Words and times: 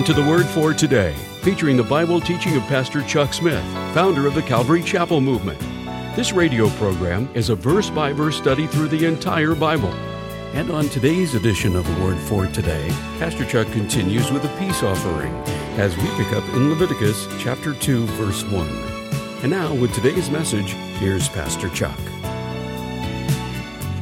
Welcome 0.00 0.14
to 0.14 0.22
the 0.22 0.30
Word 0.30 0.46
for 0.46 0.72
Today, 0.72 1.12
featuring 1.42 1.76
the 1.76 1.82
Bible 1.82 2.22
teaching 2.22 2.56
of 2.56 2.62
Pastor 2.62 3.02
Chuck 3.02 3.34
Smith, 3.34 3.62
founder 3.92 4.26
of 4.26 4.34
the 4.34 4.40
Calvary 4.40 4.82
Chapel 4.82 5.20
Movement. 5.20 5.60
This 6.16 6.32
radio 6.32 6.70
program 6.70 7.28
is 7.34 7.50
a 7.50 7.54
verse 7.54 7.90
by 7.90 8.10
verse 8.14 8.38
study 8.38 8.66
through 8.66 8.88
the 8.88 9.04
entire 9.04 9.54
Bible. 9.54 9.92
And 10.54 10.70
on 10.70 10.88
today's 10.88 11.34
edition 11.34 11.76
of 11.76 11.86
the 11.86 12.02
Word 12.02 12.16
for 12.16 12.46
Today, 12.46 12.88
Pastor 13.18 13.44
Chuck 13.44 13.70
continues 13.72 14.32
with 14.32 14.42
a 14.42 14.58
peace 14.58 14.82
offering 14.82 15.34
as 15.78 15.94
we 15.98 16.08
pick 16.16 16.32
up 16.32 16.48
in 16.54 16.70
Leviticus 16.70 17.28
chapter 17.38 17.74
2, 17.74 18.06
verse 18.06 18.42
1. 18.44 18.68
And 19.42 19.50
now, 19.50 19.74
with 19.74 19.92
today's 19.92 20.30
message, 20.30 20.70
here's 20.98 21.28
Pastor 21.28 21.68
Chuck. 21.68 22.00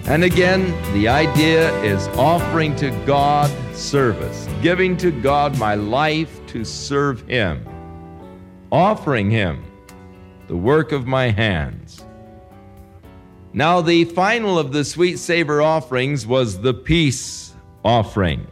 And 0.08 0.24
again, 0.24 0.72
the 0.94 1.06
idea 1.06 1.70
is 1.82 2.08
offering 2.16 2.74
to 2.76 2.90
God 3.04 3.50
service, 3.76 4.48
giving 4.62 4.96
to 4.96 5.10
God 5.10 5.58
my 5.58 5.74
life 5.74 6.40
to 6.46 6.64
serve 6.64 7.28
Him, 7.28 7.62
offering 8.72 9.30
Him 9.30 9.62
the 10.46 10.56
work 10.56 10.92
of 10.92 11.06
my 11.06 11.28
hands. 11.28 12.06
Now, 13.52 13.82
the 13.82 14.06
final 14.06 14.58
of 14.58 14.72
the 14.72 14.82
sweet 14.82 15.18
savor 15.18 15.60
offerings 15.60 16.26
was 16.26 16.58
the 16.58 16.72
peace 16.72 17.52
offering. 17.84 18.46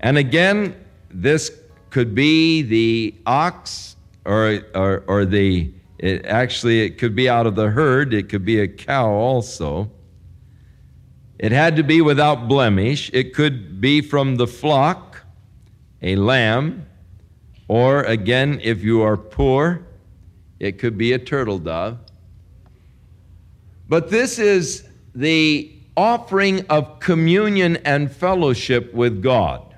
And 0.00 0.18
again, 0.18 0.76
this 1.08 1.50
could 1.88 2.14
be 2.14 2.60
the 2.60 3.14
ox 3.24 3.96
or, 4.26 4.60
or, 4.74 5.02
or 5.06 5.24
the, 5.24 5.72
it, 5.98 6.26
actually, 6.26 6.82
it 6.82 6.98
could 6.98 7.16
be 7.16 7.26
out 7.26 7.46
of 7.46 7.54
the 7.54 7.70
herd, 7.70 8.12
it 8.12 8.28
could 8.28 8.44
be 8.44 8.60
a 8.60 8.68
cow 8.68 9.08
also. 9.08 9.90
It 11.38 11.52
had 11.52 11.76
to 11.76 11.82
be 11.82 12.00
without 12.00 12.48
blemish. 12.48 13.10
It 13.12 13.34
could 13.34 13.80
be 13.80 14.00
from 14.00 14.36
the 14.36 14.46
flock, 14.46 15.22
a 16.00 16.16
lamb, 16.16 16.86
or 17.68 18.02
again, 18.04 18.60
if 18.62 18.82
you 18.82 19.02
are 19.02 19.16
poor, 19.16 19.86
it 20.58 20.78
could 20.78 20.96
be 20.96 21.12
a 21.12 21.18
turtle 21.18 21.58
dove. 21.58 21.98
But 23.88 24.10
this 24.10 24.38
is 24.38 24.88
the 25.14 25.72
offering 25.96 26.66
of 26.68 27.00
communion 27.00 27.76
and 27.78 28.10
fellowship 28.10 28.92
with 28.94 29.22
God. 29.22 29.74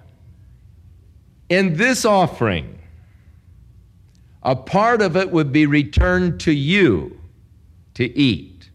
In 1.49 1.77
this 1.77 2.05
offering, 2.05 2.79
a 4.43 4.55
part 4.55 5.03
of 5.03 5.17
it 5.17 5.31
would 5.31 5.53
be 5.53 5.67
returned 5.67 6.41
to 6.41 6.53
you 6.53 7.19
to 7.95 8.17
eat. 8.17 8.71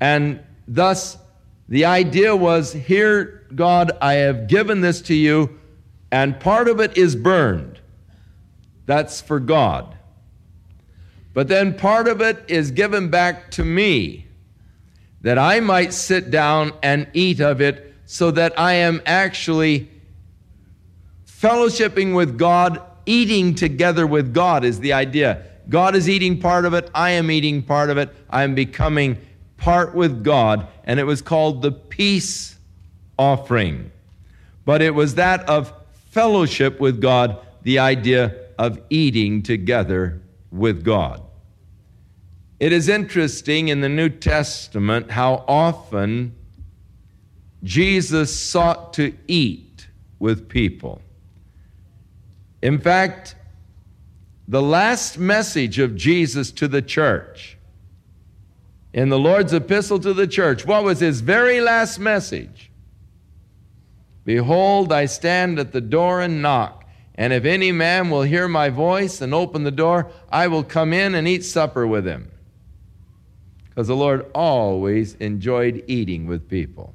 And 0.00 0.40
thus, 0.66 1.16
the 1.68 1.84
idea 1.84 2.36
was 2.36 2.72
here, 2.72 3.46
God, 3.54 3.92
I 4.00 4.14
have 4.14 4.48
given 4.48 4.80
this 4.80 5.00
to 5.02 5.14
you, 5.14 5.58
and 6.10 6.38
part 6.38 6.68
of 6.68 6.80
it 6.80 6.96
is 6.96 7.16
burned. 7.16 7.80
That's 8.86 9.20
for 9.20 9.40
God. 9.40 9.96
But 11.32 11.48
then 11.48 11.74
part 11.74 12.06
of 12.06 12.20
it 12.20 12.44
is 12.48 12.70
given 12.70 13.08
back 13.08 13.50
to 13.52 13.64
me, 13.64 14.26
that 15.22 15.38
I 15.38 15.60
might 15.60 15.92
sit 15.92 16.30
down 16.30 16.72
and 16.82 17.08
eat 17.14 17.40
of 17.40 17.60
it, 17.60 17.94
so 18.04 18.30
that 18.30 18.58
I 18.58 18.74
am 18.74 19.00
actually 19.06 19.90
fellowshipping 21.26 22.14
with 22.14 22.38
God, 22.38 22.80
eating 23.06 23.54
together 23.54 24.06
with 24.06 24.34
God, 24.34 24.64
is 24.64 24.80
the 24.80 24.92
idea. 24.92 25.44
God 25.68 25.96
is 25.96 26.08
eating 26.08 26.38
part 26.38 26.66
of 26.66 26.74
it, 26.74 26.90
I 26.94 27.10
am 27.10 27.30
eating 27.30 27.62
part 27.62 27.88
of 27.88 27.96
it, 27.96 28.14
I 28.28 28.44
am 28.44 28.54
becoming 28.54 29.18
part 29.64 29.94
with 29.94 30.22
God, 30.22 30.68
and 30.84 31.00
it 31.00 31.04
was 31.04 31.22
called 31.22 31.62
the 31.62 31.72
peace 31.72 32.58
offering. 33.18 33.90
But 34.66 34.82
it 34.82 34.94
was 34.94 35.14
that 35.14 35.48
of 35.48 35.72
fellowship 36.10 36.80
with 36.80 37.00
God, 37.00 37.38
the 37.62 37.78
idea 37.78 38.36
of 38.58 38.78
eating 38.90 39.42
together 39.42 40.20
with 40.52 40.84
God. 40.84 41.22
It 42.60 42.72
is 42.72 42.90
interesting 42.90 43.68
in 43.68 43.80
the 43.80 43.88
New 43.88 44.10
Testament 44.10 45.10
how 45.10 45.44
often 45.48 46.34
Jesus 47.62 48.38
sought 48.38 48.92
to 48.94 49.16
eat 49.26 49.88
with 50.18 50.46
people. 50.46 51.00
In 52.60 52.78
fact, 52.78 53.34
the 54.46 54.60
last 54.60 55.16
message 55.16 55.78
of 55.78 55.96
Jesus 55.96 56.52
to 56.52 56.68
the 56.68 56.82
church 56.82 57.53
in 58.94 59.08
the 59.08 59.18
Lord's 59.18 59.52
epistle 59.52 59.98
to 59.98 60.14
the 60.14 60.28
church, 60.28 60.64
what 60.64 60.84
was 60.84 61.00
his 61.00 61.20
very 61.20 61.60
last 61.60 61.98
message? 61.98 62.70
Behold, 64.24 64.92
I 64.92 65.06
stand 65.06 65.58
at 65.58 65.72
the 65.72 65.80
door 65.80 66.20
and 66.20 66.40
knock. 66.40 66.84
And 67.16 67.32
if 67.32 67.44
any 67.44 67.72
man 67.72 68.08
will 68.08 68.22
hear 68.22 68.46
my 68.46 68.70
voice 68.70 69.20
and 69.20 69.34
open 69.34 69.64
the 69.64 69.72
door, 69.72 70.12
I 70.30 70.46
will 70.46 70.62
come 70.62 70.92
in 70.92 71.16
and 71.16 71.26
eat 71.26 71.44
supper 71.44 71.84
with 71.88 72.06
him. 72.06 72.30
Because 73.68 73.88
the 73.88 73.96
Lord 73.96 74.30
always 74.32 75.16
enjoyed 75.16 75.82
eating 75.88 76.28
with 76.28 76.48
people. 76.48 76.94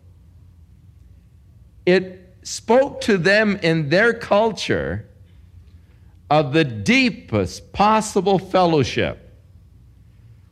It 1.86 2.38
spoke 2.44 3.02
to 3.02 3.18
them 3.18 3.60
in 3.62 3.90
their 3.90 4.14
culture 4.14 5.06
of 6.30 6.54
the 6.54 6.64
deepest 6.64 7.74
possible 7.74 8.40
fellowship 8.40 9.29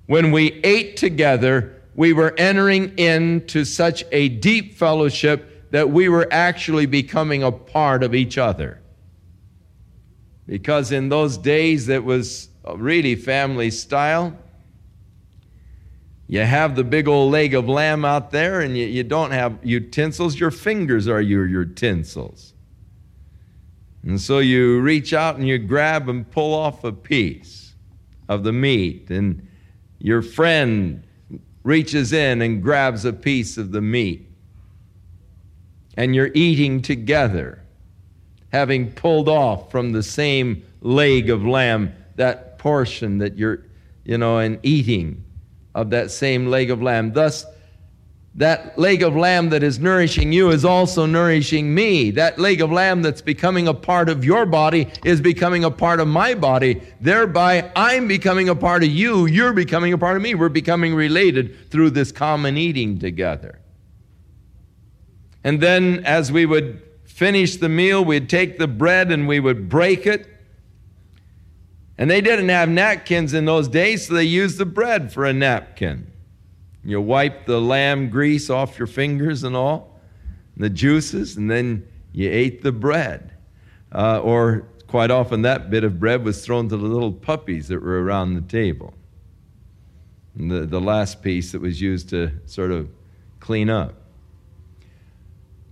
when 0.08 0.32
we 0.32 0.60
ate 0.64 0.98
together, 0.98 1.82
we 1.96 2.14
were 2.14 2.34
entering 2.38 2.98
into 2.98 3.66
such 3.66 4.04
a 4.12 4.30
deep 4.30 4.76
fellowship 4.76 5.72
that 5.72 5.90
we 5.90 6.10
were 6.10 6.28
actually 6.32 6.86
becoming 6.86 7.44
a 7.44 7.52
part 7.52 8.04
of 8.04 8.16
each 8.16 8.38
other. 8.38 8.82
Because 10.46 10.92
in 10.92 11.10
those 11.10 11.38
days, 11.38 11.90
it 11.90 12.04
was 12.04 12.50
really 12.76 13.16
family 13.16 13.70
style. 13.70 14.38
You 16.28 16.42
have 16.42 16.76
the 16.76 16.84
big 16.84 17.08
old 17.08 17.32
leg 17.32 17.54
of 17.54 17.68
lamb 17.68 18.06
out 18.06 18.32
there, 18.32 18.62
and 18.62 18.78
you, 18.78 18.86
you 18.86 19.04
don't 19.04 19.32
have 19.32 19.58
utensils. 19.64 20.40
Your 20.40 20.52
fingers 20.52 21.08
are 21.08 21.22
your 21.22 21.46
utensils. 21.46 22.54
And 24.04 24.20
so 24.20 24.40
you 24.40 24.80
reach 24.80 25.14
out 25.14 25.36
and 25.36 25.48
you 25.48 25.58
grab 25.58 26.08
and 26.08 26.30
pull 26.30 26.54
off 26.54 26.84
a 26.86 26.94
piece 26.94 27.74
of 28.30 28.44
the 28.44 28.54
meat. 28.54 29.10
And 29.10 29.48
your 30.00 30.22
friend 30.22 31.04
reaches 31.64 32.14
in 32.14 32.42
and 32.42 32.64
grabs 32.64 33.06
a 33.06 33.14
piece 33.14 33.58
of 33.58 33.72
the 33.72 33.82
meat, 33.82 34.30
and 35.96 36.16
you're 36.16 36.32
eating 36.34 36.82
together, 36.82 37.62
having 38.52 38.92
pulled 38.92 39.28
off 39.28 39.72
from 39.72 39.92
the 39.92 40.04
same 40.04 40.64
leg 40.82 41.30
of 41.30 41.46
lamb 41.46 41.94
that 42.16 42.58
portion 42.58 43.18
that 43.20 43.38
you're, 43.38 43.64
you 44.06 44.18
know, 44.18 44.38
and 44.38 44.60
eating 44.64 45.24
of 45.76 45.90
that 45.92 46.12
same 46.12 46.48
leg 46.48 46.72
of 46.72 46.82
lamb. 46.82 47.14
Thus, 47.14 47.46
that 48.38 48.78
leg 48.78 49.02
of 49.02 49.16
lamb 49.16 49.50
that 49.50 49.64
is 49.64 49.80
nourishing 49.80 50.32
you 50.32 50.52
is 50.52 50.64
also 50.64 51.08
nourishing 51.08 51.74
me. 51.74 52.12
That 52.12 52.38
leg 52.38 52.62
of 52.62 52.72
lamb 52.72 53.02
that's 53.02 53.22
becoming 53.22 53.68
a 53.68 53.74
part 53.74 54.10
of 54.10 54.24
your 54.24 54.46
body 54.46 54.92
is 55.04 55.20
becoming 55.20 55.64
a 55.64 55.72
part 55.72 56.00
of 56.00 56.08
my 56.08 56.36
body. 56.36 56.84
Thereby, 57.02 57.72
I'm 57.76 58.08
becoming 58.08 58.48
a 58.48 58.56
part 58.56 58.84
of 58.84 58.90
you. 58.90 59.26
You're 59.26 59.54
becoming 59.54 59.92
a 59.92 59.98
part 59.98 60.18
of 60.18 60.22
me. 60.22 60.36
We're 60.36 60.50
becoming 60.50 60.94
related 60.94 61.72
through 61.72 61.90
this 61.90 62.12
common 62.12 62.58
eating 62.58 63.00
together. 63.00 63.60
And 65.44 65.60
then, 65.60 66.06
as 66.06 66.32
we 66.32 66.46
would 66.46 66.84
finish 67.06 67.56
the 67.56 67.70
meal, 67.70 68.06
we'd 68.06 68.30
take 68.30 68.60
the 68.60 68.68
bread 68.68 69.12
and 69.12 69.28
we 69.28 69.40
would 69.40 69.68
break 69.68 70.06
it. 70.06 70.28
And 71.98 72.12
they 72.12 72.22
didn't 72.22 72.50
have 72.50 72.70
napkins 72.70 73.34
in 73.34 73.46
those 73.46 73.68
days, 73.68 74.06
so 74.06 74.14
they 74.14 74.26
used 74.26 74.60
the 74.60 74.66
bread 74.68 75.12
for 75.12 75.26
a 75.26 75.34
napkin. 75.34 76.12
You 76.88 77.02
wipe 77.02 77.46
the 77.46 77.60
lamb 77.60 78.10
grease 78.10 78.50
off 78.50 78.80
your 78.80 78.88
fingers 78.88 79.44
and 79.44 79.58
all, 79.58 80.00
and 80.56 80.64
the 80.64 80.70
juices, 80.70 81.36
and 81.36 81.52
then 81.52 81.86
you 82.14 82.30
ate 82.32 82.64
the 82.64 82.72
bread. 82.72 83.34
Uh, 83.92 84.22
or 84.22 84.70
quite 84.88 85.12
often 85.12 85.42
that 85.42 85.70
bit 85.70 85.84
of 85.84 86.00
bread 86.00 86.24
was 86.24 86.46
thrown 86.46 86.70
to 86.70 86.78
the 86.78 86.86
little 86.86 87.12
puppies 87.12 87.68
that 87.68 87.84
were 87.84 88.02
around 88.02 88.36
the 88.36 88.42
table. 88.42 88.94
And 90.40 90.50
the, 90.50 90.62
the 90.62 90.80
last 90.80 91.22
piece 91.22 91.52
that 91.52 91.60
was 91.60 91.82
used 91.82 92.08
to 92.12 92.32
sort 92.46 92.72
of 92.72 92.88
clean 93.42 93.70
up. 93.70 93.96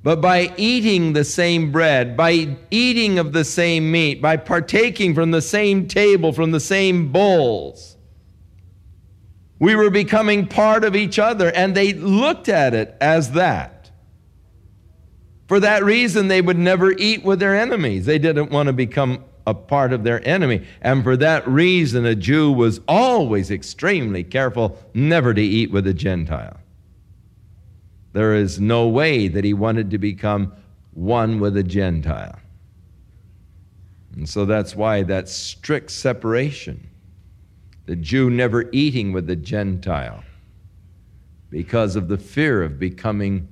But 0.04 0.20
by 0.20 0.54
eating 0.58 1.14
the 1.14 1.24
same 1.24 1.72
bread, 1.72 2.18
by 2.18 2.58
eating 2.70 3.20
of 3.20 3.32
the 3.32 3.46
same 3.46 3.90
meat, 3.90 4.22
by 4.22 4.36
partaking 4.36 5.16
from 5.16 5.32
the 5.32 5.42
same 5.42 5.88
table, 5.88 6.34
from 6.34 6.52
the 6.52 6.60
same 6.60 7.14
bowls, 7.14 7.95
we 9.60 9.76
were 9.76 9.90
becoming 9.90 10.48
part 10.48 10.84
of 10.84 10.96
each 10.96 11.18
other, 11.18 11.52
and 11.52 11.76
they 11.76 11.94
looked 11.94 12.50
at 12.50 12.74
it 12.74 12.96
as 13.00 13.32
that. 13.32 13.92
For 15.48 15.60
that 15.60 15.84
reason, 15.84 16.28
they 16.28 16.42
would 16.42 16.58
never 16.58 16.92
eat 16.92 17.24
with 17.24 17.40
their 17.40 17.56
enemies. 17.56 18.06
They 18.06 18.20
didn't 18.20 18.52
want 18.52 18.68
to 18.68 18.74
become 18.74 19.24
a 19.48 19.54
part 19.54 19.94
of 19.94 20.04
their 20.04 20.28
enemy. 20.28 20.66
And 20.82 21.04
for 21.04 21.16
that 21.18 21.48
reason, 21.48 22.06
a 22.06 22.16
Jew 22.16 22.52
was 22.52 22.82
always 22.88 23.52
extremely 23.52 24.24
careful 24.24 24.78
never 24.94 25.34
to 25.34 25.42
eat 25.42 25.72
with 25.72 25.86
a 25.88 25.94
Gentile. 25.94 26.58
There 28.14 28.34
is 28.34 28.60
no 28.60 28.88
way 28.88 29.28
that 29.28 29.44
he 29.44 29.54
wanted 29.54 29.92
to 29.92 29.98
become 29.98 30.54
one 30.94 31.40
with 31.40 31.58
a 31.58 31.64
Gentile. 31.64 32.40
And 34.16 34.28
so 34.28 34.46
that's 34.46 34.76
why 34.76 35.04
that 35.04 35.30
strict 35.30 35.92
separation. 35.92 36.90
The 37.86 37.96
Jew 37.96 38.30
never 38.30 38.70
eating 38.72 39.12
with 39.14 39.28
the 39.28 39.36
Gentile 39.36 40.24
because 41.50 41.96
of 41.96 42.08
the 42.08 42.18
fear 42.18 42.64
of 42.64 42.80
becoming 42.80 43.48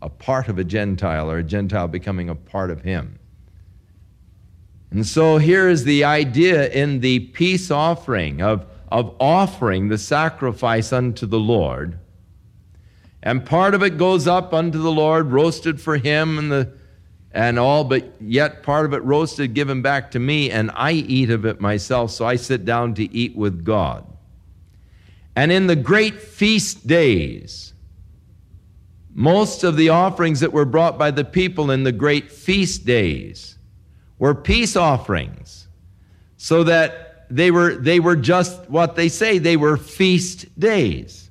a 0.00 0.08
part 0.08 0.48
of 0.48 0.58
a 0.58 0.64
Gentile 0.64 1.30
or 1.30 1.38
a 1.38 1.42
Gentile 1.42 1.88
becoming 1.88 2.28
a 2.28 2.34
part 2.34 2.70
of 2.70 2.82
him. 2.82 3.18
And 4.90 5.06
so 5.06 5.38
here 5.38 5.68
is 5.68 5.84
the 5.84 6.04
idea 6.04 6.70
in 6.70 7.00
the 7.00 7.20
peace 7.20 7.70
offering 7.70 8.40
of, 8.40 8.66
of 8.90 9.14
offering 9.18 9.88
the 9.88 9.98
sacrifice 9.98 10.92
unto 10.92 11.26
the 11.26 11.38
Lord. 11.38 11.98
And 13.22 13.44
part 13.44 13.74
of 13.74 13.82
it 13.82 13.98
goes 13.98 14.26
up 14.26 14.54
unto 14.54 14.80
the 14.80 14.92
Lord, 14.92 15.32
roasted 15.32 15.80
for 15.80 15.96
him 15.96 16.38
and 16.38 16.52
the 16.52 16.72
and 17.34 17.58
all, 17.58 17.82
but 17.82 18.12
yet 18.20 18.62
part 18.62 18.86
of 18.86 18.94
it 18.94 19.02
roasted, 19.02 19.54
given 19.54 19.82
back 19.82 20.12
to 20.12 20.20
me, 20.20 20.52
and 20.52 20.70
I 20.72 20.92
eat 20.92 21.30
of 21.30 21.44
it 21.44 21.60
myself, 21.60 22.12
so 22.12 22.24
I 22.24 22.36
sit 22.36 22.64
down 22.64 22.94
to 22.94 23.12
eat 23.12 23.34
with 23.34 23.64
God. 23.64 24.06
And 25.34 25.50
in 25.50 25.66
the 25.66 25.74
great 25.74 26.20
feast 26.20 26.86
days, 26.86 27.74
most 29.12 29.64
of 29.64 29.76
the 29.76 29.88
offerings 29.88 30.40
that 30.40 30.52
were 30.52 30.64
brought 30.64 30.96
by 30.96 31.10
the 31.10 31.24
people 31.24 31.72
in 31.72 31.82
the 31.82 31.90
great 31.90 32.30
feast 32.30 32.86
days 32.86 33.58
were 34.20 34.34
peace 34.34 34.76
offerings, 34.76 35.66
so 36.36 36.62
that 36.62 37.26
they 37.30 37.50
were, 37.50 37.74
they 37.74 37.98
were 37.98 38.16
just 38.16 38.70
what 38.70 38.94
they 38.94 39.08
say, 39.08 39.38
they 39.38 39.56
were 39.56 39.76
feast 39.76 40.56
days. 40.58 41.30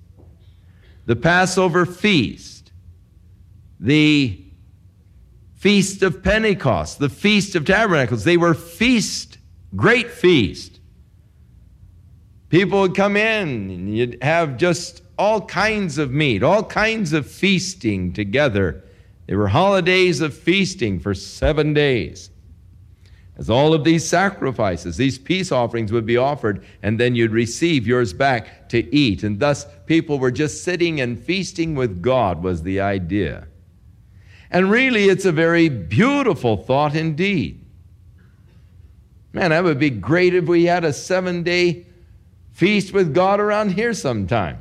The 1.06 1.16
Passover 1.16 1.86
feast, 1.86 2.74
the 3.80 4.43
Feast 5.64 6.04
of 6.04 6.22
Pentecost, 6.22 7.00
the 7.00 7.08
Feast 7.08 7.56
of 7.56 7.64
Tabernacles. 7.64 8.26
They 8.26 8.36
were 8.36 8.54
feast, 8.54 9.38
great 9.78 10.12
feast. 10.12 10.82
People 12.50 12.82
would 12.82 12.96
come 12.96 13.16
in 13.16 13.70
and 13.70 13.98
you'd 13.98 14.22
have 14.22 14.58
just 14.58 15.04
all 15.18 15.40
kinds 15.40 15.98
of 15.98 16.12
meat, 16.12 16.44
all 16.44 16.66
kinds 16.66 17.14
of 17.14 17.32
feasting 17.32 18.12
together. 18.12 18.84
They 19.26 19.38
were 19.38 19.48
holidays 19.48 20.20
of 20.20 20.34
feasting 20.34 21.00
for 21.00 21.14
seven 21.14 21.74
days. 21.74 22.30
As 23.38 23.50
all 23.50 23.74
of 23.74 23.86
these 23.86 24.06
sacrifices, 24.06 24.98
these 24.98 25.18
peace 25.18 25.50
offerings 25.50 25.94
would 25.94 26.06
be 26.06 26.18
offered, 26.18 26.66
and 26.82 27.00
then 27.00 27.16
you'd 27.16 27.32
receive 27.32 27.88
yours 27.88 28.12
back 28.12 28.68
to 28.68 28.94
eat. 28.94 29.24
And 29.24 29.40
thus, 29.40 29.66
people 29.86 30.20
were 30.20 30.30
just 30.30 30.66
sitting 30.66 31.00
and 31.00 31.18
feasting 31.18 31.74
with 31.74 32.02
God, 32.02 32.44
was 32.44 32.64
the 32.64 32.82
idea. 32.82 33.48
And 34.54 34.70
really, 34.70 35.06
it's 35.06 35.26
a 35.26 35.32
very 35.32 35.68
beautiful 35.68 36.58
thought 36.58 36.96
indeed. 36.96 37.60
Man, 39.34 39.50
that 39.50 39.64
would 39.64 39.80
be 39.80 39.90
great 39.90 40.36
if 40.36 40.46
we 40.46 40.66
had 40.66 40.86
a 40.86 40.94
seven 40.94 41.42
day 41.42 41.88
feast 42.52 42.94
with 42.94 43.16
God 43.16 43.40
around 43.40 43.72
here 43.72 43.96
sometime. 43.96 44.60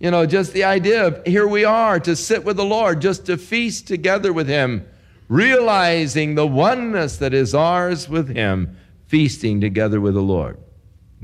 You 0.00 0.10
know, 0.10 0.24
just 0.24 0.54
the 0.54 0.64
idea 0.64 1.06
of 1.06 1.26
here 1.26 1.46
we 1.46 1.66
are 1.66 2.00
to 2.00 2.16
sit 2.16 2.42
with 2.42 2.56
the 2.56 2.64
Lord, 2.64 3.02
just 3.02 3.26
to 3.26 3.36
feast 3.36 3.86
together 3.86 4.32
with 4.32 4.48
Him, 4.48 4.88
realizing 5.28 6.34
the 6.34 6.46
oneness 6.46 7.18
that 7.18 7.34
is 7.34 7.54
ours 7.54 8.08
with 8.08 8.34
Him, 8.34 8.78
feasting 9.06 9.60
together 9.60 10.00
with 10.00 10.14
the 10.14 10.22
Lord, 10.22 10.56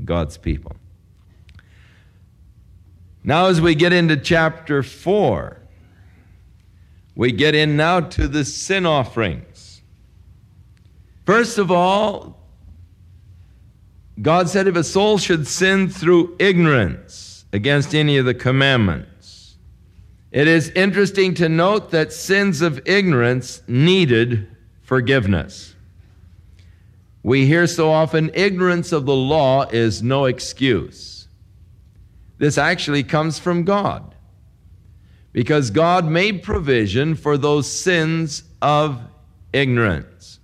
God's 0.05 0.37
people. 0.37 0.75
Now, 3.23 3.47
as 3.47 3.59
we 3.59 3.73
get 3.73 3.93
into 3.93 4.15
chapter 4.15 4.83
4, 4.83 5.59
we 7.19 7.33
get 7.33 7.53
in 7.53 7.75
now 7.75 7.99
to 7.99 8.29
the 8.29 8.45
sin 8.45 8.85
offerings. 8.85 9.81
First 11.25 11.57
of 11.57 11.69
all, 11.69 12.39
God 14.21 14.47
said 14.47 14.67
if 14.67 14.77
a 14.77 14.85
soul 14.85 15.17
should 15.17 15.45
sin 15.45 15.89
through 15.89 16.37
ignorance 16.39 17.43
against 17.51 17.93
any 17.93 18.15
of 18.15 18.25
the 18.25 18.33
commandments, 18.33 19.57
it 20.31 20.47
is 20.47 20.69
interesting 20.69 21.33
to 21.33 21.49
note 21.49 21.91
that 21.91 22.13
sins 22.13 22.61
of 22.61 22.79
ignorance 22.87 23.63
needed 23.67 24.47
forgiveness. 24.81 25.75
We 27.21 27.45
hear 27.45 27.67
so 27.67 27.91
often 27.91 28.31
ignorance 28.33 28.93
of 28.93 29.05
the 29.05 29.13
law 29.13 29.63
is 29.63 30.01
no 30.01 30.23
excuse. 30.23 31.27
This 32.37 32.57
actually 32.57 33.03
comes 33.03 33.39
from 33.39 33.65
God 33.65 34.15
because 35.31 35.69
God 35.71 36.05
made 36.05 36.43
provision 36.43 37.15
for 37.15 37.37
those 37.37 37.71
sins 37.71 38.43
of 38.61 39.01
ignorance. 39.53 40.39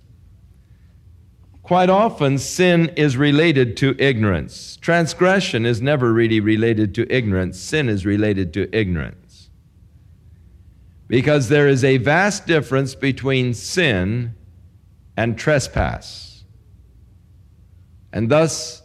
Quite 1.62 1.90
often, 1.90 2.38
sin 2.38 2.90
is 2.96 3.16
related 3.16 3.76
to 3.78 3.96
ignorance. 3.98 4.76
Transgression 4.76 5.66
is 5.66 5.82
never 5.82 6.12
really 6.12 6.38
related 6.38 6.94
to 6.94 7.12
ignorance, 7.12 7.58
sin 7.58 7.88
is 7.88 8.06
related 8.06 8.52
to 8.54 8.76
ignorance. 8.76 9.50
Because 11.08 11.48
there 11.48 11.66
is 11.66 11.82
a 11.82 11.96
vast 11.98 12.46
difference 12.46 12.94
between 12.94 13.54
sin 13.54 14.34
and 15.16 15.36
trespass. 15.36 16.44
And 18.12 18.28
thus, 18.28 18.82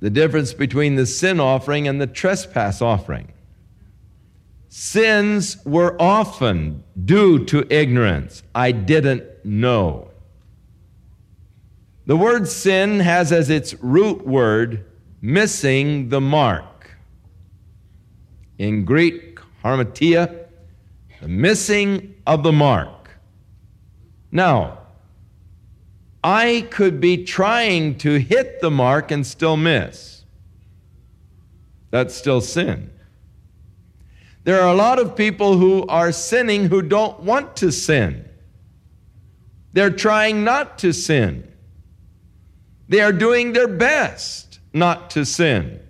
the 0.00 0.10
difference 0.10 0.52
between 0.52 0.94
the 0.94 1.06
sin 1.06 1.40
offering 1.40 1.88
and 1.88 2.00
the 2.00 2.06
trespass 2.06 2.80
offering. 2.80 3.32
Sins 4.78 5.56
were 5.64 5.96
often 5.98 6.84
due 7.02 7.46
to 7.46 7.66
ignorance. 7.70 8.42
I 8.54 8.72
didn't 8.72 9.24
know. 9.42 10.10
The 12.04 12.14
word 12.14 12.46
sin 12.46 13.00
has 13.00 13.32
as 13.32 13.48
its 13.48 13.72
root 13.82 14.26
word 14.26 14.84
missing 15.22 16.10
the 16.10 16.20
mark. 16.20 16.90
In 18.58 18.84
Greek, 18.84 19.40
hamartia, 19.64 20.44
the 21.22 21.28
missing 21.28 22.14
of 22.26 22.42
the 22.42 22.52
mark. 22.52 23.12
Now, 24.30 24.80
I 26.22 26.68
could 26.70 27.00
be 27.00 27.24
trying 27.24 27.96
to 28.00 28.18
hit 28.18 28.60
the 28.60 28.70
mark 28.70 29.10
and 29.10 29.26
still 29.26 29.56
miss. 29.56 30.26
That's 31.90 32.14
still 32.14 32.42
sin. 32.42 32.90
There 34.46 34.62
are 34.62 34.72
a 34.72 34.76
lot 34.76 35.00
of 35.00 35.16
people 35.16 35.58
who 35.58 35.84
are 35.88 36.12
sinning 36.12 36.68
who 36.68 36.80
don't 36.80 37.18
want 37.18 37.56
to 37.56 37.72
sin. 37.72 38.28
They're 39.72 39.90
trying 39.90 40.44
not 40.44 40.78
to 40.78 40.92
sin. 40.92 41.52
They 42.88 43.00
are 43.00 43.12
doing 43.12 43.54
their 43.54 43.66
best 43.66 44.60
not 44.72 45.10
to 45.10 45.24
sin. 45.24 45.80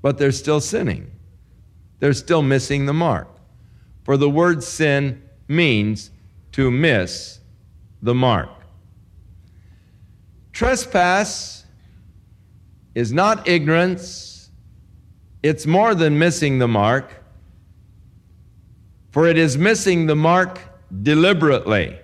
But 0.00 0.16
they're 0.16 0.32
still 0.32 0.62
sinning. 0.62 1.10
They're 1.98 2.14
still 2.14 2.40
missing 2.40 2.86
the 2.86 2.94
mark. 2.94 3.28
For 4.04 4.16
the 4.16 4.30
word 4.30 4.64
sin 4.64 5.22
means 5.48 6.10
to 6.52 6.70
miss 6.70 7.40
the 8.00 8.14
mark. 8.14 8.48
Trespass 10.54 11.66
is 12.94 13.12
not 13.12 13.46
ignorance 13.46 14.31
it's 15.42 15.66
more 15.66 15.94
than 15.94 16.18
missing 16.18 16.58
the 16.58 16.68
mark, 16.68 17.22
for 19.10 19.26
it 19.26 19.36
is 19.36 19.58
missing 19.58 20.06
the 20.06 20.16
mark 20.16 20.60
deliberately. 21.02 21.98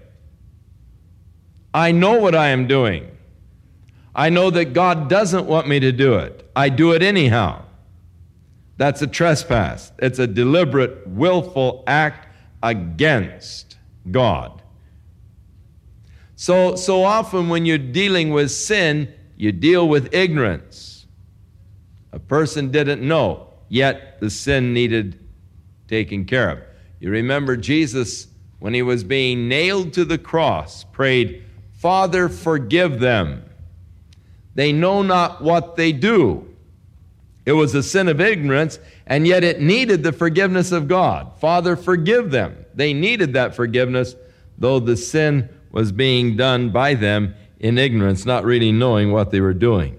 I 1.72 1.92
know 1.92 2.18
what 2.18 2.34
I 2.34 2.48
am 2.48 2.66
doing. 2.66 3.10
I 4.14 4.30
know 4.30 4.50
that 4.50 4.72
God 4.72 5.08
doesn't 5.08 5.46
want 5.46 5.68
me 5.68 5.78
to 5.80 5.92
do 5.92 6.14
it. 6.14 6.50
I 6.56 6.70
do 6.70 6.92
it 6.92 7.02
anyhow. 7.02 7.62
That's 8.76 9.02
a 9.02 9.06
trespass. 9.06 9.92
It's 9.98 10.18
a 10.18 10.26
deliberate, 10.26 11.06
willful 11.06 11.84
act 11.86 12.26
against 12.62 13.76
God. 14.10 14.62
So, 16.36 16.76
so 16.76 17.04
often 17.04 17.48
when 17.48 17.66
you're 17.66 17.78
dealing 17.78 18.30
with 18.30 18.50
sin, 18.50 19.12
you 19.36 19.52
deal 19.52 19.88
with 19.88 20.14
ignorance. 20.14 20.87
A 22.12 22.18
person 22.18 22.70
didn't 22.70 23.06
know, 23.06 23.48
yet 23.68 24.20
the 24.20 24.30
sin 24.30 24.72
needed 24.72 25.18
taken 25.88 26.24
care 26.24 26.50
of. 26.50 26.58
You 27.00 27.10
remember 27.10 27.56
Jesus, 27.56 28.28
when 28.58 28.74
he 28.74 28.82
was 28.82 29.04
being 29.04 29.48
nailed 29.48 29.92
to 29.94 30.04
the 30.04 30.18
cross, 30.18 30.84
prayed, 30.84 31.44
Father, 31.74 32.28
forgive 32.28 32.98
them. 32.98 33.44
They 34.54 34.72
know 34.72 35.02
not 35.02 35.42
what 35.42 35.76
they 35.76 35.92
do. 35.92 36.44
It 37.46 37.52
was 37.52 37.74
a 37.74 37.82
sin 37.82 38.08
of 38.08 38.20
ignorance, 38.20 38.78
and 39.06 39.26
yet 39.26 39.44
it 39.44 39.60
needed 39.60 40.02
the 40.02 40.12
forgiveness 40.12 40.72
of 40.72 40.88
God. 40.88 41.38
Father, 41.40 41.76
forgive 41.76 42.30
them. 42.30 42.66
They 42.74 42.92
needed 42.92 43.32
that 43.34 43.54
forgiveness, 43.54 44.16
though 44.58 44.80
the 44.80 44.96
sin 44.96 45.48
was 45.70 45.92
being 45.92 46.36
done 46.36 46.70
by 46.70 46.94
them 46.94 47.34
in 47.60 47.78
ignorance, 47.78 48.26
not 48.26 48.44
really 48.44 48.72
knowing 48.72 49.12
what 49.12 49.30
they 49.30 49.40
were 49.40 49.54
doing. 49.54 49.98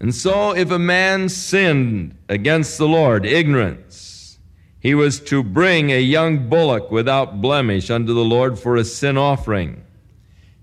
And 0.00 0.14
so, 0.14 0.56
if 0.56 0.70
a 0.70 0.78
man 0.78 1.28
sinned 1.28 2.16
against 2.28 2.78
the 2.78 2.88
Lord, 2.88 3.26
ignorance, 3.26 4.38
he 4.80 4.94
was 4.94 5.20
to 5.20 5.42
bring 5.42 5.90
a 5.90 6.00
young 6.00 6.48
bullock 6.48 6.90
without 6.90 7.42
blemish 7.42 7.90
unto 7.90 8.14
the 8.14 8.24
Lord 8.24 8.58
for 8.58 8.76
a 8.76 8.84
sin 8.84 9.18
offering. 9.18 9.84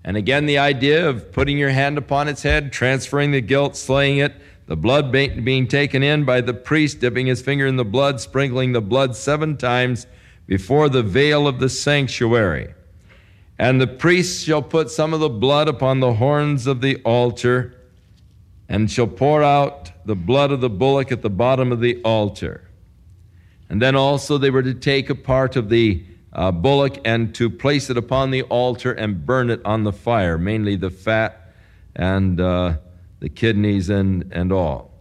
And 0.03 0.17
again, 0.17 0.47
the 0.47 0.57
idea 0.57 1.07
of 1.07 1.31
putting 1.31 1.59
your 1.59 1.69
hand 1.69 1.99
upon 1.99 2.27
its 2.27 2.41
head, 2.41 2.73
transferring 2.73 3.31
the 3.31 3.41
guilt, 3.41 3.75
slaying 3.75 4.17
it, 4.17 4.33
the 4.65 4.75
blood 4.75 5.11
being 5.11 5.67
taken 5.67 6.01
in 6.01 6.25
by 6.25 6.41
the 6.41 6.53
priest, 6.53 6.99
dipping 6.99 7.27
his 7.27 7.41
finger 7.41 7.67
in 7.67 7.75
the 7.75 7.85
blood, 7.85 8.19
sprinkling 8.19 8.71
the 8.71 8.81
blood 8.81 9.15
seven 9.15 9.55
times 9.55 10.07
before 10.47 10.89
the 10.89 11.03
veil 11.03 11.47
of 11.47 11.59
the 11.59 11.69
sanctuary. 11.69 12.73
And 13.59 13.79
the 13.79 13.87
priest 13.87 14.45
shall 14.45 14.61
put 14.61 14.89
some 14.89 15.13
of 15.13 15.19
the 15.19 15.29
blood 15.29 15.67
upon 15.67 15.99
the 15.99 16.13
horns 16.13 16.67
of 16.67 16.81
the 16.81 16.97
altar, 17.03 17.76
and 18.69 18.89
shall 18.91 19.07
pour 19.07 19.43
out 19.43 19.91
the 20.05 20.15
blood 20.15 20.51
of 20.51 20.61
the 20.61 20.69
bullock 20.69 21.11
at 21.11 21.21
the 21.21 21.29
bottom 21.29 21.71
of 21.71 21.79
the 21.79 22.01
altar. 22.03 22.69
And 23.69 23.81
then 23.81 23.95
also 23.95 24.37
they 24.37 24.49
were 24.49 24.63
to 24.63 24.73
take 24.73 25.09
a 25.09 25.15
part 25.15 25.55
of 25.55 25.69
the 25.69 26.03
uh, 26.33 26.51
bullock 26.51 26.97
and 27.05 27.33
to 27.35 27.49
place 27.49 27.89
it 27.89 27.97
upon 27.97 28.31
the 28.31 28.43
altar 28.43 28.91
and 28.91 29.25
burn 29.25 29.49
it 29.49 29.61
on 29.65 29.83
the 29.83 29.93
fire, 29.93 30.37
mainly 30.37 30.75
the 30.75 30.89
fat 30.89 31.53
and 31.95 32.39
uh, 32.39 32.77
the 33.19 33.29
kidneys 33.29 33.89
and, 33.89 34.31
and 34.31 34.51
all. 34.51 34.91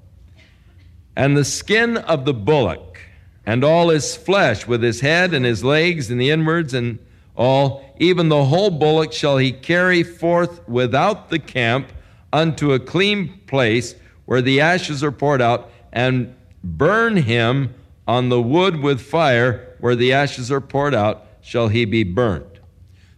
And 1.14 1.36
the 1.36 1.44
skin 1.44 1.96
of 1.96 2.24
the 2.24 2.34
bullock 2.34 3.00
and 3.44 3.62
all 3.62 3.90
his 3.90 4.16
flesh, 4.16 4.66
with 4.66 4.82
his 4.82 5.00
head 5.00 5.32
and 5.32 5.44
his 5.44 5.62
legs 5.62 6.10
and 6.10 6.20
the 6.20 6.30
inwards 6.30 6.74
and 6.74 6.98
all, 7.36 7.94
even 7.98 8.28
the 8.28 8.44
whole 8.44 8.70
bullock 8.70 9.12
shall 9.12 9.36
he 9.36 9.52
carry 9.52 10.02
forth 10.02 10.66
without 10.68 11.30
the 11.30 11.38
camp 11.38 11.92
unto 12.36 12.74
a 12.74 12.78
clean 12.78 13.40
place 13.46 13.94
where 14.26 14.42
the 14.42 14.60
ashes 14.60 15.02
are 15.02 15.10
poured 15.10 15.40
out, 15.40 15.70
and 15.90 16.34
burn 16.62 17.16
him 17.16 17.72
on 18.06 18.28
the 18.28 18.42
wood 18.42 18.78
with 18.80 19.00
fire 19.00 19.74
where 19.80 19.96
the 19.96 20.12
ashes 20.12 20.52
are 20.52 20.60
poured 20.60 20.94
out, 20.94 21.26
shall 21.40 21.68
he 21.68 21.86
be 21.86 22.04
burnt. 22.04 22.60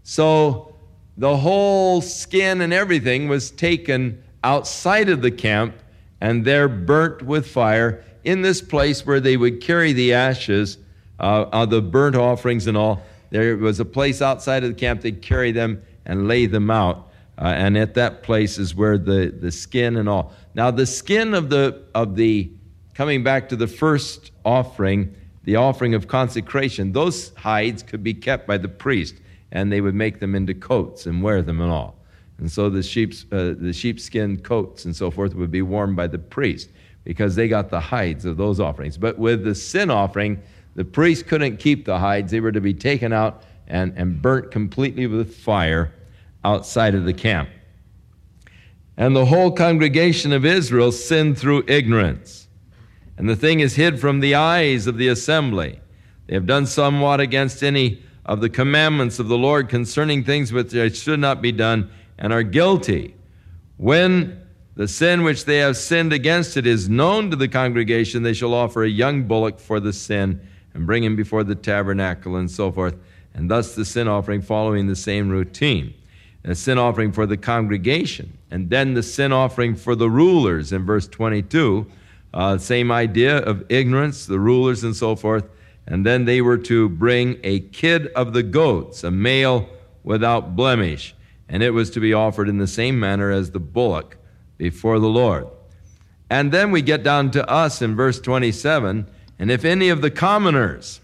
So 0.05 0.77
the 1.17 1.37
whole 1.37 2.01
skin 2.01 2.61
and 2.61 2.73
everything 2.73 3.27
was 3.27 3.51
taken 3.51 4.23
outside 4.45 5.09
of 5.09 5.21
the 5.21 5.33
camp 5.33 5.75
and 6.21 6.45
there 6.45 6.69
burnt 6.69 7.23
with 7.23 7.49
fire 7.49 8.05
in 8.23 8.43
this 8.43 8.63
place 8.63 9.05
where 9.05 9.19
they 9.19 9.37
would 9.37 9.61
carry 9.61 9.93
the 9.93 10.15
ashes 10.15 10.79
uh, 11.19 11.47
of 11.53 11.71
the 11.71 11.83
burnt 11.83 12.15
offerings 12.15 12.69
and 12.69 12.77
all. 12.77 13.03
There 13.31 13.57
was 13.57 13.81
a 13.81 13.85
place 13.85 14.23
outside 14.23 14.63
of 14.63 14.71
the 14.71 14.77
camp 14.79 15.01
they'd 15.01 15.23
carry 15.23 15.51
them 15.51 15.83
and 16.07 16.29
lay 16.29 16.47
them 16.47 16.71
out. 16.71 17.08
Uh, 17.39 17.55
and 17.57 17.79
at 17.79 17.95
that 17.95 18.23
place 18.23 18.59
is 18.59 18.75
where 18.75 18.99
the, 18.99 19.33
the 19.41 19.53
skin 19.53 19.97
and 19.97 20.09
all. 20.09 20.33
Now, 20.55 20.73
the 20.73 20.87
skin 20.87 21.35
of 21.35 21.51
the, 21.51 21.85
of 21.95 22.17
the, 22.17 22.51
coming 22.95 23.23
back 23.23 23.49
to 23.51 23.57
the 23.57 23.69
first 23.69 24.33
offering, 24.45 25.15
the 25.45 25.55
offering 25.55 25.95
of 25.95 26.09
consecration, 26.09 26.93
those 26.93 27.33
hides 27.37 27.85
could 27.85 28.03
be 28.03 28.13
kept 28.13 28.47
by 28.49 28.59
the 28.59 28.69
priest, 28.69 29.15
and 29.53 29.71
they 29.71 29.81
would 29.81 29.95
make 29.95 30.19
them 30.19 30.35
into 30.35 30.53
coats 30.53 31.07
and 31.07 31.23
wear 31.23 31.41
them 31.41 31.61
and 31.61 31.71
all. 31.71 31.97
And 32.39 32.51
so 32.51 32.69
the, 32.69 32.83
sheep's, 32.83 33.25
uh, 33.31 33.55
the 33.57 33.73
sheepskin 33.73 34.41
coats 34.41 34.85
and 34.85 34.95
so 34.95 35.11
forth 35.11 35.35
would 35.35 35.51
be 35.51 35.63
worn 35.63 35.95
by 35.95 36.09
the 36.09 36.19
priest 36.19 36.71
because 37.05 37.37
they 37.37 37.47
got 37.47 37.71
the 37.71 37.81
hides 37.81 38.25
of 38.25 38.37
those 38.37 38.59
offerings. 38.59 38.99
But 38.99 39.17
with 39.17 39.45
the 39.45 39.55
sin 39.55 39.91
offering, 39.91 40.43
the 40.75 40.85
priest 40.85 41.27
couldn't 41.27 41.59
keep 41.59 41.85
the 41.85 41.99
hides. 41.99 42.33
They 42.33 42.41
were 42.41 42.53
to 42.53 42.61
be 42.61 42.75
taken 42.75 43.13
out 43.13 43.45
and, 43.69 43.93
and 43.97 44.21
burnt 44.21 44.51
completely 44.51 45.07
with 45.07 45.37
fire 45.37 45.93
outside 46.45 46.95
of 46.95 47.05
the 47.05 47.13
camp. 47.13 47.49
And 48.97 49.15
the 49.15 49.27
whole 49.27 49.53
congregation 49.53 50.33
of 50.33 50.45
Israel 50.45 50.91
sinned 50.91 51.39
through 51.39 51.65
ignorance. 51.69 52.49
And 53.17 53.29
the 53.29 53.37
thing 53.37 53.61
is 53.61 53.77
hid 53.77 54.01
from 54.01 54.21
the 54.21 54.35
eyes 54.35 54.87
of 54.87 54.97
the 54.97 55.09
assembly. 55.09 55.81
They 56.27 56.35
have 56.35 56.47
done 56.47 56.67
somewhat 56.67 57.21
against 57.21 57.63
any 57.63 58.03
of 58.27 58.41
the 58.41 58.51
commandments 58.51 59.19
of 59.19 59.29
the 59.29 59.39
Lord 59.39 59.69
concerning 59.69 60.23
things 60.23 60.53
which 60.53 60.73
should 60.97 61.19
not 61.19 61.41
be 61.41 61.51
done, 61.51 61.91
and 62.19 62.33
are 62.33 62.43
guilty. 62.43 63.15
When 63.77 64.43
the 64.75 64.87
sin 64.87 65.23
which 65.23 65.45
they 65.45 65.59
have 65.59 65.77
sinned 65.77 66.13
against 66.13 66.57
it 66.57 66.67
is 66.67 66.89
known 66.89 67.31
to 67.31 67.37
the 67.37 67.49
congregation, 67.49 68.23
they 68.23 68.35
shall 68.35 68.55
offer 68.55 68.85
a 68.85 68.89
young 68.89 69.25
bullock 69.25 69.59
for 69.59 69.81
the 69.81 69.93
sin 69.93 70.41
and 70.75 70.87
bring 70.87 71.03
him 71.03 71.17
before 71.17 71.43
the 71.43 71.55
tabernacle 71.55 72.37
and 72.37 72.51
so 72.51 72.71
forth. 72.71 72.97
And 73.35 73.51
thus 73.51 73.75
the 73.75 73.85
sin 73.85 74.09
offering 74.09 74.43
following 74.43 74.87
the 74.87 74.97
same 74.97 75.31
routine. 75.31 75.95
A 76.49 76.55
sin 76.55 76.79
offering 76.79 77.13
for 77.13 77.27
the 77.27 77.37
congregation, 77.37 78.37
and 78.51 78.71
then 78.71 78.95
the 78.95 79.03
sin 79.03 79.33
offering 79.33 79.77
for 79.77 79.95
the 79.95 80.11
rulers 80.11 80.73
in 80.73 80.85
verse 80.85 81.07
22. 81.07 81.87
Uh, 82.35 82.59
same 82.59 82.91
idea 82.91 83.39
of 83.39 83.65
ignorance, 83.69 84.27
the 84.27 84.41
rulers 84.41 84.83
and 84.83 84.97
so 84.97 85.15
forth. 85.15 85.45
And 85.87 86.05
then 86.05 86.25
they 86.25 86.41
were 86.41 86.59
to 86.59 86.89
bring 86.89 87.39
a 87.45 87.61
kid 87.61 88.09
of 88.09 88.33
the 88.33 88.43
goats, 88.43 89.05
a 89.05 89.11
male 89.11 89.69
without 90.03 90.57
blemish 90.57 91.15
and 91.49 91.63
it 91.63 91.71
was 91.71 91.91
to 91.91 92.01
be 92.01 92.13
offered 92.13 92.49
in 92.49 92.59
the 92.59 92.67
same 92.67 93.01
manner 93.01 93.31
as 93.31 93.51
the 93.51 93.61
bullock 93.61 94.17
before 94.57 94.99
the 94.99 95.09
Lord. 95.09 95.47
And 96.31 96.53
then 96.53 96.71
we 96.71 96.83
get 96.83 97.03
down 97.03 97.31
to 97.33 97.49
us 97.49 97.81
in 97.81 97.97
verse 97.97 98.21
27 98.21 99.09
and 99.39 99.51
if 99.51 99.65
any 99.65 99.89
of 99.89 100.03
the 100.03 100.11
commoners 100.11 101.01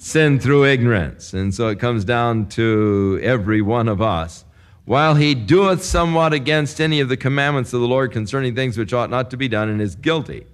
sin 0.00 0.40
through 0.40 0.64
ignorance, 0.64 1.34
and 1.34 1.54
so 1.54 1.68
it 1.68 1.78
comes 1.78 2.06
down 2.06 2.46
to 2.46 3.20
every 3.22 3.60
one 3.60 3.86
of 3.86 4.00
us, 4.00 4.46
while 4.86 5.14
he 5.14 5.34
doeth 5.34 5.84
somewhat 5.84 6.32
against 6.32 6.80
any 6.80 7.00
of 7.00 7.10
the 7.10 7.18
commandments 7.18 7.74
of 7.74 7.82
the 7.82 7.86
Lord 7.86 8.10
concerning 8.10 8.54
things 8.54 8.78
which 8.78 8.94
ought 8.94 9.10
not 9.10 9.30
to 9.30 9.36
be 9.36 9.46
done, 9.46 9.68
and 9.68 9.80
is 9.80 9.94
guilty. 9.94 10.46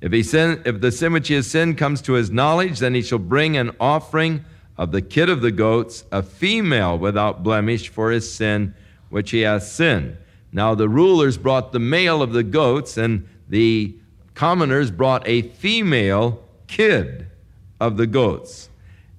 If, 0.00 0.10
he 0.10 0.24
sin, 0.24 0.60
if 0.66 0.80
the 0.80 0.90
sin 0.90 1.12
which 1.12 1.28
he 1.28 1.34
has 1.34 1.46
sinned 1.46 1.78
comes 1.78 2.02
to 2.02 2.14
his 2.14 2.32
knowledge, 2.32 2.80
then 2.80 2.94
he 2.94 3.02
shall 3.02 3.20
bring 3.20 3.56
an 3.56 3.70
offering 3.78 4.44
of 4.76 4.90
the 4.90 5.02
kid 5.02 5.30
of 5.30 5.40
the 5.40 5.52
goats, 5.52 6.04
a 6.10 6.20
female 6.20 6.98
without 6.98 7.44
blemish 7.44 7.88
for 7.88 8.10
his 8.10 8.30
sin 8.30 8.74
which 9.08 9.30
he 9.30 9.42
hath 9.42 9.62
sinned. 9.62 10.16
Now 10.50 10.74
the 10.74 10.88
rulers 10.88 11.38
brought 11.38 11.70
the 11.70 11.78
male 11.78 12.22
of 12.22 12.32
the 12.32 12.42
goats, 12.42 12.96
and 12.96 13.28
the 13.48 13.94
commoners 14.34 14.90
brought 14.90 15.22
a 15.28 15.42
female 15.42 16.42
kid 16.66 17.28
of 17.80 17.96
the 17.96 18.06
goats. 18.06 18.68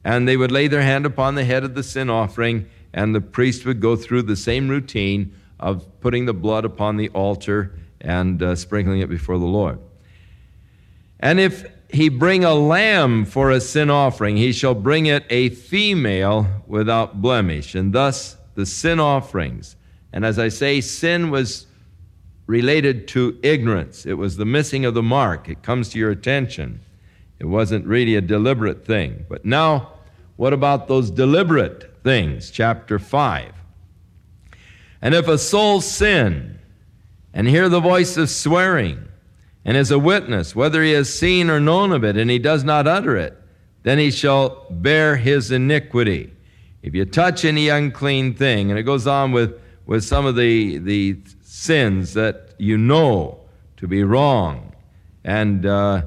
And 0.04 0.28
they 0.28 0.38
would 0.38 0.52
lay 0.52 0.68
their 0.68 0.82
hand 0.82 1.06
upon 1.06 1.36
the 1.36 1.46
head 1.46 1.64
of 1.64 1.74
the 1.74 1.84
sin 1.84 2.10
offering, 2.10 2.70
and 2.94 3.14
the 3.14 3.22
priest 3.22 3.66
would 3.66 3.80
go 3.80 3.96
through 3.96 4.24
the 4.24 4.36
same 4.36 4.70
routine 4.70 5.34
of 5.60 5.86
putting 6.00 6.26
the 6.26 6.34
blood 6.34 6.66
upon 6.66 6.98
the 6.98 7.10
altar 7.10 7.74
and 8.02 8.42
uh, 8.42 8.56
sprinkling 8.56 9.00
it 9.00 9.10
before 9.10 9.38
the 9.38 9.46
Lord. 9.46 9.80
And 11.20 11.40
if 11.40 11.66
he 11.90 12.10
bring 12.10 12.44
a 12.44 12.54
lamb 12.54 13.26
for 13.26 13.52
a 13.52 13.60
sin 13.60 13.90
offering, 13.90 14.38
he 14.38 14.52
shall 14.52 14.76
bring 14.76 15.06
it 15.06 15.26
a 15.30 15.50
female 15.50 16.48
without 16.68 17.22
blemish. 17.22 17.74
And 17.74 17.94
thus 17.94 18.38
the 18.56 18.66
sin 18.66 19.00
offerings. 19.00 19.76
And 20.12 20.26
as 20.26 20.38
I 20.40 20.50
say, 20.50 20.82
sin 20.82 21.30
was 21.30 21.68
related 22.48 23.08
to 23.10 23.40
ignorance, 23.42 24.06
it 24.06 24.14
was 24.14 24.38
the 24.38 24.46
missing 24.46 24.86
of 24.86 24.94
the 24.94 25.04
mark. 25.04 25.50
It 25.50 25.64
comes 25.64 25.90
to 25.90 26.00
your 26.00 26.12
attention. 26.12 26.82
It 27.40 27.46
wasn't 27.46 27.86
really 27.86 28.16
a 28.16 28.22
deliberate 28.22 28.86
thing. 28.86 29.26
But 29.28 29.46
now, 29.46 29.94
what 30.38 30.54
about 30.54 30.88
those 30.88 31.12
deliberate 31.12 31.98
things? 32.04 32.52
Chapter 32.52 33.00
5. 33.00 33.54
And 35.02 35.14
if 35.14 35.28
a 35.28 35.38
soul 35.38 35.82
sin 35.82 36.60
and 37.34 37.48
hear 37.48 37.70
the 37.70 37.80
voice 37.80 38.18
of 38.18 38.30
swearing, 38.30 39.08
and 39.66 39.76
is 39.76 39.90
a 39.90 40.00
witness, 40.00 40.56
whether 40.56 40.84
he 40.84 40.92
has 40.92 41.12
seen 41.12 41.50
or 41.50 41.60
known 41.60 41.92
of 41.92 42.04
it, 42.04 42.16
and 42.16 42.30
he 42.30 42.38
does 42.38 42.64
not 42.64 42.88
utter 42.88 43.18
it, 43.18 43.36
then 43.82 43.98
he 43.98 44.12
shall 44.12 44.68
bear 44.70 45.16
his 45.18 45.52
iniquity. 45.52 46.32
If 46.84 46.94
you 46.94 47.04
touch 47.04 47.44
any 47.44 47.70
unclean 47.70 48.36
thing, 48.36 48.70
and 48.70 48.80
it 48.80 48.84
goes 48.84 49.08
on 49.08 49.32
with, 49.32 49.60
with 49.88 50.04
some 50.04 50.28
of 50.28 50.36
the, 50.36 50.78
the 50.78 51.18
sins 51.42 52.14
that 52.14 52.54
you 52.60 52.78
know 52.78 53.40
to 53.78 53.88
be 53.88 54.04
wrong, 54.04 54.76
and 55.24 55.66
uh, 55.66 56.04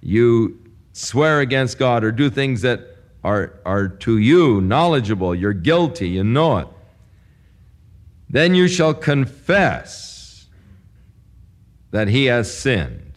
you 0.00 0.58
swear 0.92 1.40
against 1.40 1.78
God 1.78 2.04
or 2.04 2.12
do 2.12 2.30
things 2.30 2.62
that 2.62 2.80
are, 3.24 3.58
are 3.64 3.88
to 3.88 4.18
you 4.18 4.60
knowledgeable, 4.60 5.34
you're 5.34 5.52
guilty, 5.52 6.08
you 6.08 6.24
know 6.24 6.58
it, 6.58 6.68
then 8.28 8.54
you 8.54 8.68
shall 8.68 8.94
confess 8.94 10.46
that 11.90 12.08
he 12.08 12.26
has 12.26 12.52
sinned 12.52 13.12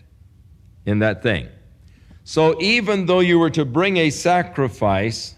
in 0.86 1.00
that 1.00 1.24
thing. 1.24 1.48
So 2.24 2.60
even 2.62 3.05
though 3.05 3.20
you 3.20 3.39
were 3.39 3.50
to 3.51 3.65
bring 3.65 3.98
a 3.98 4.10
sacrifice, 4.10 5.36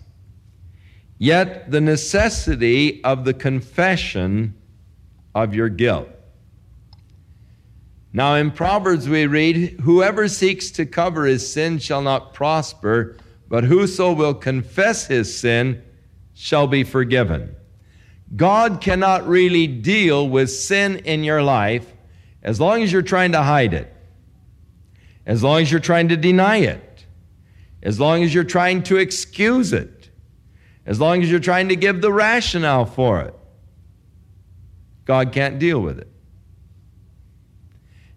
yet 1.17 1.69
the 1.69 1.81
necessity 1.81 3.03
of 3.03 3.25
the 3.25 3.33
confession 3.33 4.55
of 5.35 5.53
your 5.53 5.69
guilt. 5.69 6.09
Now 8.13 8.35
in 8.35 8.51
Proverbs 8.51 9.07
we 9.07 9.27
read, 9.27 9.79
Whoever 9.81 10.27
seeks 10.27 10.71
to 10.71 10.85
cover 10.85 11.25
his 11.25 11.51
sin 11.51 11.79
shall 11.79 12.01
not 12.01 12.33
prosper, 12.33 13.17
but 13.49 13.63
whoso 13.63 14.13
will 14.13 14.33
confess 14.33 15.07
his 15.07 15.37
sin 15.37 15.83
shall 16.33 16.67
be 16.67 16.83
forgiven. 16.83 17.55
God 18.35 18.81
cannot 18.81 19.27
really 19.27 19.67
deal 19.67 20.27
with 20.27 20.51
sin 20.51 20.97
in 20.97 21.23
your 21.23 21.41
life 21.41 21.93
as 22.43 22.59
long 22.59 22.83
as 22.83 22.91
you're 22.91 23.01
trying 23.01 23.31
to 23.31 23.41
hide 23.41 23.73
it, 23.73 23.93
as 25.25 25.43
long 25.43 25.61
as 25.61 25.71
you're 25.71 25.79
trying 25.79 26.09
to 26.09 26.17
deny 26.17 26.57
it, 26.57 27.05
as 27.81 27.99
long 27.99 28.23
as 28.23 28.33
you're 28.33 28.43
trying 28.43 28.83
to 28.83 28.97
excuse 28.97 29.73
it, 29.73 30.09
as 30.85 30.99
long 30.99 31.21
as 31.21 31.29
you're 31.29 31.39
trying 31.39 31.69
to 31.69 31.75
give 31.75 32.01
the 32.01 32.11
rationale 32.11 32.85
for 32.85 33.21
it, 33.21 33.33
God 35.05 35.31
can't 35.31 35.59
deal 35.59 35.81
with 35.81 35.99
it. 35.99 36.11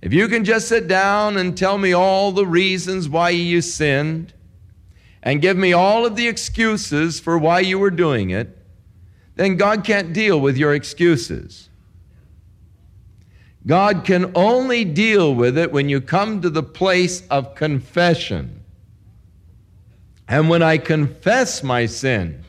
If 0.02 0.14
you 0.14 0.28
can 0.28 0.44
just 0.44 0.68
sit 0.68 0.88
down 0.88 1.36
and 1.36 1.56
tell 1.56 1.76
me 1.76 1.92
all 1.92 2.32
the 2.32 2.46
reasons 2.46 3.08
why 3.08 3.30
you 3.30 3.60
sinned 3.60 4.32
and 5.22 5.42
give 5.42 5.56
me 5.56 5.72
all 5.72 6.06
of 6.06 6.16
the 6.16 6.26
excuses 6.26 7.20
for 7.20 7.36
why 7.36 7.60
you 7.60 7.78
were 7.78 7.90
doing 7.90 8.30
it, 8.30 8.56
then 9.36 9.56
God 9.56 9.84
can't 9.84 10.12
deal 10.12 10.40
with 10.40 10.56
your 10.56 10.74
excuses. 10.74 11.68
God 13.66 14.04
can 14.04 14.32
only 14.34 14.86
deal 14.86 15.34
with 15.34 15.58
it 15.58 15.70
when 15.70 15.90
you 15.90 16.00
come 16.00 16.40
to 16.40 16.48
the 16.48 16.62
place 16.62 17.26
of 17.28 17.54
confession. 17.54 18.64
And 20.26 20.48
when 20.48 20.62
I 20.62 20.78
confess 20.78 21.62
my 21.62 21.84
sin, 21.84 22.42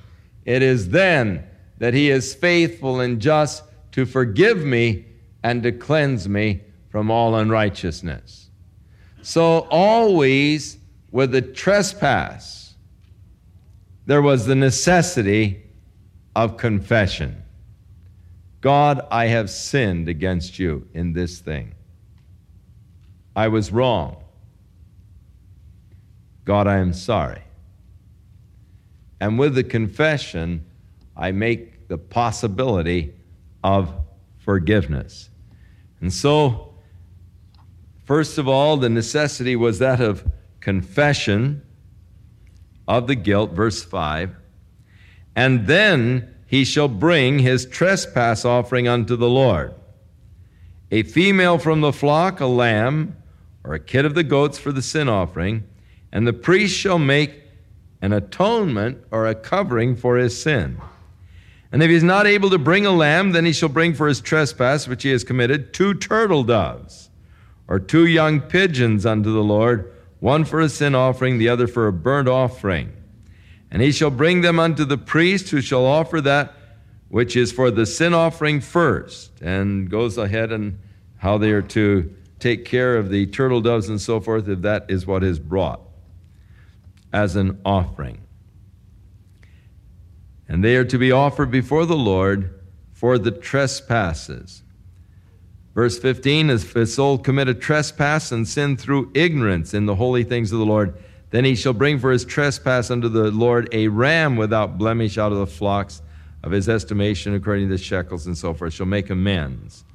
it 0.45 0.61
is 0.61 0.89
then 0.89 1.43
that 1.79 1.93
He 1.93 2.09
is 2.09 2.33
faithful 2.33 3.01
and 3.01 3.19
just 3.19 3.63
to 3.91 4.05
forgive 4.05 4.63
me 4.63 5.05
and 5.43 5.63
to 5.63 5.73
cleanse 5.73 6.29
me 6.29 6.61
from 6.91 7.09
all 7.09 7.35
unrighteousness. 7.35 8.49
So, 9.21 9.67
always 9.71 10.77
with 11.11 11.31
the 11.31 11.41
trespass, 11.41 12.75
there 14.05 14.21
was 14.21 14.45
the 14.45 14.55
necessity 14.55 15.63
of 16.35 16.57
confession. 16.57 17.43
God, 18.59 19.05
I 19.09 19.27
have 19.27 19.49
sinned 19.49 20.09
against 20.09 20.59
you 20.59 20.87
in 20.93 21.13
this 21.13 21.39
thing. 21.39 21.73
I 23.35 23.47
was 23.47 23.71
wrong. 23.71 24.23
God, 26.43 26.67
I 26.67 26.77
am 26.77 26.93
sorry. 26.93 27.41
And 29.19 29.39
with 29.39 29.55
the 29.55 29.63
confession, 29.63 30.65
I 31.15 31.31
make 31.31 31.87
the 31.87 31.97
possibility 31.97 33.13
of 33.63 33.93
forgiveness. 34.39 35.29
And 36.01 36.11
so, 36.11 36.70
First 38.11 38.37
of 38.37 38.45
all, 38.45 38.75
the 38.75 38.89
necessity 38.89 39.55
was 39.55 39.79
that 39.79 40.01
of 40.01 40.29
confession 40.59 41.61
of 42.85 43.07
the 43.07 43.15
guilt, 43.15 43.51
verse 43.53 43.85
5. 43.85 44.35
And 45.33 45.65
then 45.65 46.35
he 46.45 46.65
shall 46.65 46.89
bring 46.89 47.39
his 47.39 47.65
trespass 47.65 48.43
offering 48.43 48.85
unto 48.85 49.15
the 49.15 49.29
Lord 49.29 49.73
a 50.91 51.03
female 51.03 51.57
from 51.57 51.79
the 51.79 51.93
flock, 51.93 52.41
a 52.41 52.47
lamb, 52.47 53.15
or 53.63 53.75
a 53.75 53.79
kid 53.79 54.03
of 54.03 54.13
the 54.13 54.25
goats 54.25 54.57
for 54.57 54.73
the 54.73 54.81
sin 54.81 55.07
offering, 55.07 55.63
and 56.11 56.27
the 56.27 56.33
priest 56.33 56.77
shall 56.77 56.99
make 56.99 57.41
an 58.01 58.11
atonement 58.11 59.01
or 59.11 59.25
a 59.25 59.33
covering 59.33 59.95
for 59.95 60.17
his 60.17 60.37
sin. 60.37 60.81
And 61.71 61.81
if 61.81 61.89
he 61.89 61.95
is 61.95 62.03
not 62.03 62.27
able 62.27 62.49
to 62.49 62.57
bring 62.57 62.85
a 62.85 62.91
lamb, 62.91 63.31
then 63.31 63.45
he 63.45 63.53
shall 63.53 63.69
bring 63.69 63.93
for 63.93 64.09
his 64.09 64.19
trespass 64.19 64.85
which 64.85 65.03
he 65.03 65.11
has 65.11 65.23
committed 65.23 65.73
two 65.73 65.93
turtle 65.93 66.43
doves 66.43 67.07
or 67.71 67.79
two 67.79 68.05
young 68.05 68.41
pigeons 68.41 69.05
unto 69.05 69.31
the 69.31 69.41
Lord, 69.41 69.93
one 70.19 70.43
for 70.43 70.59
a 70.59 70.67
sin 70.67 70.93
offering, 70.93 71.37
the 71.37 71.47
other 71.47 71.67
for 71.67 71.87
a 71.87 71.93
burnt 71.93 72.27
offering. 72.27 72.91
And 73.71 73.81
he 73.81 73.93
shall 73.93 74.09
bring 74.09 74.41
them 74.41 74.59
unto 74.59 74.83
the 74.83 74.97
priest, 74.97 75.51
who 75.51 75.61
shall 75.61 75.85
offer 75.85 76.19
that 76.19 76.53
which 77.07 77.37
is 77.37 77.53
for 77.53 77.71
the 77.71 77.85
sin 77.85 78.13
offering 78.13 78.59
first, 78.59 79.39
and 79.39 79.89
goes 79.89 80.17
ahead 80.17 80.51
and 80.51 80.79
how 81.15 81.37
they 81.37 81.51
are 81.51 81.61
to 81.61 82.13
take 82.39 82.65
care 82.65 82.97
of 82.97 83.09
the 83.09 83.25
turtle 83.27 83.61
doves 83.61 83.87
and 83.87 84.01
so 84.01 84.19
forth, 84.19 84.49
if 84.49 84.63
that 84.63 84.85
is 84.89 85.07
what 85.07 85.23
is 85.23 85.39
brought 85.39 85.79
as 87.13 87.37
an 87.37 87.57
offering. 87.63 88.19
And 90.49 90.61
they 90.61 90.75
are 90.75 90.83
to 90.83 90.97
be 90.97 91.13
offered 91.13 91.49
before 91.49 91.85
the 91.85 91.95
Lord 91.95 92.53
for 92.91 93.17
the 93.17 93.31
trespasses. 93.31 94.61
Verse 95.73 95.97
15 95.99 96.49
If 96.49 96.73
his 96.73 96.93
soul 96.93 97.17
commit 97.17 97.47
a 97.47 97.53
trespass 97.53 98.31
and 98.31 98.47
sin 98.47 98.77
through 98.77 99.11
ignorance 99.13 99.73
in 99.73 99.85
the 99.85 99.95
holy 99.95 100.23
things 100.23 100.51
of 100.51 100.59
the 100.59 100.65
Lord, 100.65 100.95
then 101.31 101.45
he 101.45 101.55
shall 101.55 101.73
bring 101.73 101.97
for 101.97 102.11
his 102.11 102.25
trespass 102.25 102.91
unto 102.91 103.07
the 103.07 103.31
Lord 103.31 103.69
a 103.71 103.87
ram 103.87 104.35
without 104.35 104.77
blemish 104.77 105.17
out 105.17 105.31
of 105.31 105.37
the 105.37 105.47
flocks 105.47 106.01
of 106.43 106.51
his 106.51 106.67
estimation 106.67 107.33
according 107.33 107.69
to 107.69 107.77
the 107.77 107.81
shekels 107.81 108.27
and 108.27 108.37
so 108.37 108.53
forth, 108.53 108.73
shall 108.73 108.85
make 108.85 109.09
amends. 109.09 109.85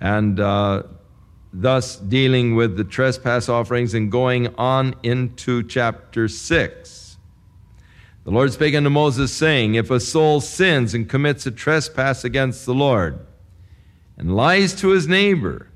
And 0.00 0.40
uh, 0.40 0.82
thus 1.52 1.96
dealing 1.96 2.56
with 2.56 2.76
the 2.76 2.84
trespass 2.84 3.48
offerings 3.48 3.94
and 3.94 4.10
going 4.10 4.52
on 4.56 4.96
into 5.02 5.62
chapter 5.62 6.26
6. 6.26 7.16
The 8.24 8.30
Lord 8.30 8.52
spake 8.52 8.74
unto 8.74 8.90
Moses, 8.90 9.32
saying, 9.32 9.74
If 9.74 9.90
a 9.90 10.00
soul 10.00 10.40
sins 10.40 10.94
and 10.94 11.08
commits 11.08 11.46
a 11.46 11.50
trespass 11.50 12.24
against 12.24 12.64
the 12.64 12.74
Lord, 12.74 13.18
and 14.16 14.34
lies 14.34 14.74
to 14.76 14.88
his 14.88 15.08
neighbor 15.08 15.68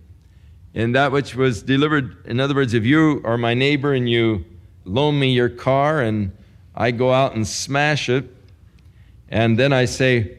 in 0.74 0.92
that 0.92 1.12
which 1.12 1.34
was 1.34 1.62
delivered. 1.62 2.24
In 2.26 2.40
other 2.40 2.54
words, 2.54 2.74
if 2.74 2.84
you 2.84 3.20
are 3.24 3.38
my 3.38 3.54
neighbor 3.54 3.94
and 3.94 4.08
you 4.08 4.44
loan 4.84 5.18
me 5.18 5.32
your 5.32 5.48
car 5.48 6.00
and 6.00 6.32
I 6.74 6.90
go 6.92 7.12
out 7.12 7.34
and 7.34 7.46
smash 7.46 8.08
it, 8.08 8.24
and 9.28 9.58
then 9.58 9.72
I 9.72 9.84
say, 9.84 10.38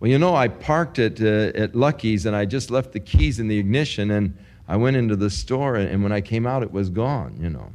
Well, 0.00 0.10
you 0.10 0.18
know, 0.18 0.34
I 0.34 0.48
parked 0.48 0.98
it 0.98 1.20
uh, 1.20 1.56
at 1.58 1.74
Lucky's 1.74 2.26
and 2.26 2.34
I 2.34 2.46
just 2.46 2.70
left 2.70 2.92
the 2.92 3.00
keys 3.00 3.38
in 3.38 3.48
the 3.48 3.58
ignition 3.58 4.10
and 4.10 4.36
I 4.66 4.76
went 4.76 4.96
into 4.96 5.16
the 5.16 5.30
store 5.30 5.76
and, 5.76 5.88
and 5.88 6.02
when 6.02 6.12
I 6.12 6.20
came 6.20 6.46
out, 6.46 6.62
it 6.62 6.72
was 6.72 6.88
gone, 6.88 7.36
you 7.40 7.50
know. 7.50 7.70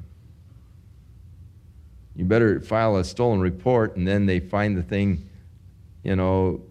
You 2.15 2.25
better 2.25 2.59
file 2.59 2.97
a 2.97 3.03
stolen 3.03 3.39
report 3.39 3.95
and 3.95 4.07
then 4.07 4.25
they 4.25 4.39
find 4.39 4.75
the 4.75 4.83
thing, 4.83 5.29
you 6.03 6.15
know, 6.15 6.61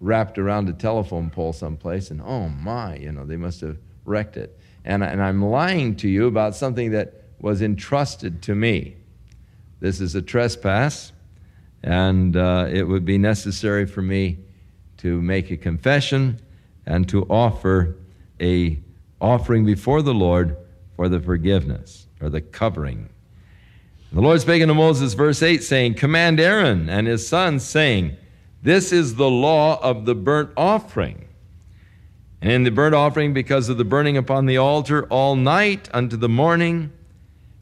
wrapped 0.00 0.38
around 0.38 0.68
a 0.68 0.72
telephone 0.72 1.30
pole 1.30 1.52
someplace, 1.52 2.10
and 2.10 2.22
oh 2.22 2.48
my, 2.48 2.96
you 2.96 3.12
know, 3.12 3.24
they 3.24 3.36
must 3.36 3.60
have 3.60 3.78
wrecked 4.04 4.36
it. 4.36 4.58
And, 4.84 5.02
and 5.02 5.22
I'm 5.22 5.44
lying 5.44 5.96
to 5.96 6.08
you 6.08 6.26
about 6.26 6.54
something 6.54 6.92
that 6.92 7.24
was 7.40 7.62
entrusted 7.62 8.42
to 8.42 8.54
me. 8.54 8.96
This 9.80 10.00
is 10.00 10.14
a 10.14 10.22
trespass, 10.22 11.12
and 11.82 12.36
uh, 12.36 12.66
it 12.70 12.82
would 12.82 13.04
be 13.04 13.18
necessary 13.18 13.86
for 13.86 14.02
me 14.02 14.38
to 14.98 15.20
make 15.20 15.50
a 15.50 15.56
confession 15.56 16.40
and 16.86 17.08
to 17.08 17.24
offer 17.24 17.96
a 18.40 18.78
offering 19.20 19.64
before 19.64 20.02
the 20.02 20.14
Lord 20.14 20.56
for 20.96 21.08
the 21.08 21.20
forgiveness 21.20 22.06
or 22.20 22.28
the 22.28 22.40
covering. 22.40 23.08
The 24.12 24.20
Lord 24.20 24.40
spake 24.40 24.62
unto 24.62 24.74
Moses, 24.74 25.12
verse 25.14 25.42
8, 25.42 25.62
saying, 25.62 25.94
Command 25.94 26.40
Aaron 26.40 26.88
and 26.88 27.06
his 27.06 27.28
sons, 27.28 27.62
saying, 27.62 28.16
this 28.62 28.92
is 28.92 29.14
the 29.14 29.30
law 29.30 29.80
of 29.80 30.04
the 30.04 30.14
burnt 30.14 30.50
offering. 30.56 31.28
And 32.40 32.52
in 32.52 32.62
the 32.64 32.70
burnt 32.70 32.94
offering, 32.94 33.32
because 33.32 33.68
of 33.68 33.78
the 33.78 33.84
burning 33.84 34.16
upon 34.16 34.46
the 34.46 34.58
altar 34.58 35.04
all 35.06 35.36
night 35.36 35.88
unto 35.92 36.16
the 36.16 36.28
morning, 36.28 36.92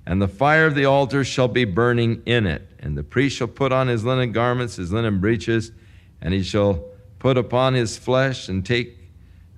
and 0.06 0.20
the 0.20 0.28
fire 0.28 0.66
of 0.66 0.74
the 0.74 0.84
altar 0.84 1.24
shall 1.24 1.48
be 1.48 1.64
burning 1.64 2.22
in 2.26 2.46
it. 2.46 2.68
And 2.78 2.96
the 2.96 3.02
priest 3.02 3.36
shall 3.36 3.48
put 3.48 3.72
on 3.72 3.88
his 3.88 4.04
linen 4.04 4.32
garments, 4.32 4.76
his 4.76 4.92
linen 4.92 5.18
breeches, 5.18 5.72
and 6.20 6.32
he 6.32 6.42
shall 6.42 6.84
put 7.18 7.36
upon 7.36 7.74
his 7.74 7.96
flesh 7.96 8.48
and 8.48 8.64
take 8.64 8.96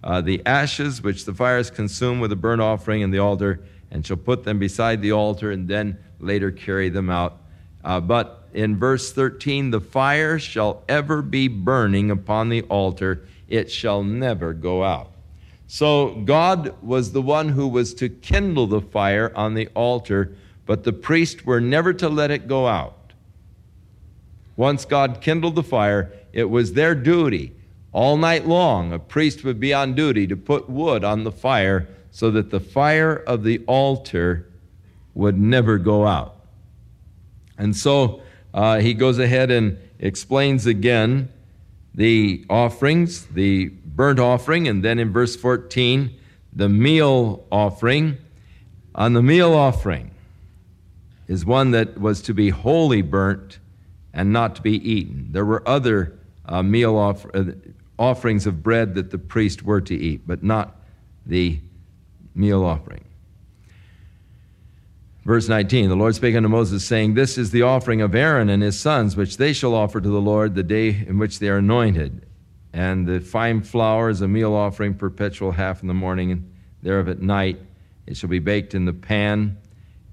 uh, 0.03 0.21
the 0.21 0.41
ashes 0.47 1.03
which 1.03 1.25
the 1.25 1.35
fire 1.35 1.57
has 1.57 1.71
consumed 1.71 2.21
with 2.21 2.31
the 2.31 2.37
burnt 2.37 2.63
offering 2.63 3.03
and 3.03 3.13
the 3.13 3.19
altar, 3.19 3.61
and 3.91 4.07
shall 4.07 4.17
put 4.17 4.45
them 4.45 4.59
beside 4.59 5.03
the 5.03 5.13
altar, 5.13 5.51
and 5.51 5.69
then 5.69 5.99
later 6.21 6.51
carry 6.51 6.89
them 6.89 7.11
out. 7.11 7.43
Uh, 7.89 7.99
but 7.99 8.45
in 8.53 8.77
verse 8.77 9.13
13 9.15 9.71
the 9.71 9.81
fire 9.81 10.39
shall 10.39 10.83
ever 10.91 11.23
be 11.23 11.49
burning 11.49 12.11
upon 12.11 12.51
the 12.51 12.61
altar, 12.65 13.27
it 13.49 13.71
shall 13.71 14.05
never 14.05 14.53
go 14.53 14.85
out. 14.85 15.11
So 15.67 16.17
God 16.27 16.75
was 16.83 17.13
the 17.13 17.23
one 17.23 17.49
who 17.49 17.67
was 17.67 17.95
to 17.95 18.11
kindle 18.11 18.67
the 18.67 18.83
fire 18.83 19.33
on 19.35 19.55
the 19.55 19.69
altar, 19.69 20.35
but 20.67 20.85
the 20.85 20.93
priests 20.93 21.47
were 21.47 21.63
never 21.63 21.95
to 21.95 22.11
let 22.11 22.31
it 22.31 22.47
go 22.47 22.67
out. 22.67 23.15
Once 24.55 24.85
God 24.85 25.23
kindled 25.23 25.55
the 25.55 25.63
fire, 25.63 26.13
it 26.35 26.51
was 26.51 26.75
their 26.75 26.95
duty. 26.95 27.53
All 27.93 28.19
night 28.19 28.47
long, 28.47 28.93
a 28.93 28.99
priest 28.99 29.45
would 29.45 29.59
be 29.59 29.73
on 29.73 29.95
duty 29.95 30.27
to 30.27 30.37
put 30.37 30.69
wood 30.69 31.05
on 31.05 31.25
the 31.25 31.33
fire 31.33 31.89
so 32.11 32.31
that 32.33 32.51
the 32.51 32.61
fire 32.61 33.17
of 33.17 33.45
the 33.45 33.65
altar 33.67 34.47
would 35.15 35.41
never 35.41 35.79
go 35.79 36.07
out. 36.07 36.38
And 37.59 37.77
so 37.77 38.23
uh, 38.55 38.79
he 38.79 38.95
goes 38.95 39.19
ahead 39.19 39.51
and 39.51 39.79
explains 39.99 40.67
again 40.67 41.29
the 41.95 42.47
offerings, 42.49 43.27
the 43.27 43.69
burnt 43.69 44.21
offering, 44.21 44.69
and 44.69 44.85
then 44.85 44.99
in 44.99 45.13
verse 45.13 45.35
14, 45.35 46.17
the 46.53 46.69
meal 46.69 47.45
offering. 47.51 48.19
On 48.95 49.13
the 49.13 49.23
meal 49.23 49.53
offering 49.55 50.13
is 51.27 51.45
one 51.45 51.73
that 51.73 51.99
was 51.99 52.23
to 52.23 52.35
be 52.35 52.51
wholly 52.51 53.03
burnt 53.03 53.59
and 54.15 54.33
not 54.33 54.57
to 54.57 54.63
be 54.63 54.73
eaten. 54.89 55.29
There 55.31 55.45
were 55.45 55.69
other 55.69 56.19
uh, 56.47 56.63
meal 56.63 56.97
uh, 56.99 57.45
offerings 57.99 58.47
of 58.47 58.63
bread 58.63 58.95
that 58.95 59.11
the 59.11 59.19
priest 59.19 59.63
were 59.63 59.81
to 59.83 59.95
eat, 59.95 60.23
but 60.27 60.43
not 60.43 60.81
the 61.27 61.61
meal 62.35 62.65
offering. 62.65 63.05
Verse 65.29 65.47
19 65.47 65.91
The 65.91 65.95
Lord 65.95 66.15
spake 66.15 66.35
unto 66.35 66.49
Moses, 66.49 66.83
saying, 66.83 67.13
This 67.13 67.37
is 67.37 67.51
the 67.51 67.61
offering 67.61 68.01
of 68.01 68.15
Aaron 68.15 68.49
and 68.49 68.63
his 68.63 68.81
sons, 68.81 69.15
which 69.15 69.37
they 69.37 69.53
shall 69.53 69.75
offer 69.75 70.01
to 70.01 70.09
the 70.09 70.23
Lord 70.23 70.55
the 70.55 70.63
day 70.63 71.05
in 71.07 71.19
which 71.19 71.39
they 71.39 71.51
are 71.51 71.59
anointed. 71.59 72.25
And 72.73 73.07
the 73.07 73.21
fine 73.21 73.61
flour 73.61 74.09
is 74.09 74.23
a 74.23 74.27
meal 74.27 74.55
offering, 74.55 74.95
perpetual 74.95 75.53
half 75.53 75.83
in 75.83 75.89
the 75.89 75.93
morning, 75.93 76.33
and 76.33 76.51
thereof 76.83 77.11
at 77.11 77.21
night. 77.21 77.61
It 78.07 78.17
shall 78.17 78.31
be 78.31 78.39
baked 78.39 78.73
in 78.73 78.87
the 78.87 78.95
pan, 78.95 79.59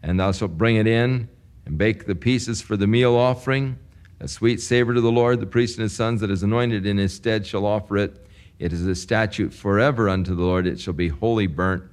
and 0.04 0.20
thou 0.20 0.34
shalt 0.34 0.58
bring 0.58 0.76
it 0.76 0.86
in, 0.86 1.30
and 1.66 1.78
bake 1.78 2.08
the 2.08 2.16
pieces 2.16 2.62
for 2.62 2.76
the 2.76 2.86
meal 2.86 3.16
offering. 3.16 3.80
A 4.20 4.28
sweet 4.28 4.60
savor 4.60 4.94
to 4.94 5.00
the 5.00 5.10
Lord, 5.10 5.40
the 5.40 5.46
priest 5.46 5.78
and 5.78 5.84
his 5.84 5.96
sons 5.96 6.20
that 6.20 6.30
is 6.30 6.44
anointed 6.44 6.86
in 6.86 6.98
his 6.98 7.14
stead 7.14 7.48
shall 7.48 7.66
offer 7.66 7.98
it. 7.98 8.28
It 8.60 8.74
is 8.74 8.86
a 8.86 8.96
statute 8.96 9.54
forever 9.54 10.10
unto 10.10 10.36
the 10.36 10.44
Lord. 10.44 10.68
It 10.68 10.78
shall 10.78 10.94
be 10.94 11.08
wholly 11.08 11.48
burnt. 11.48 11.84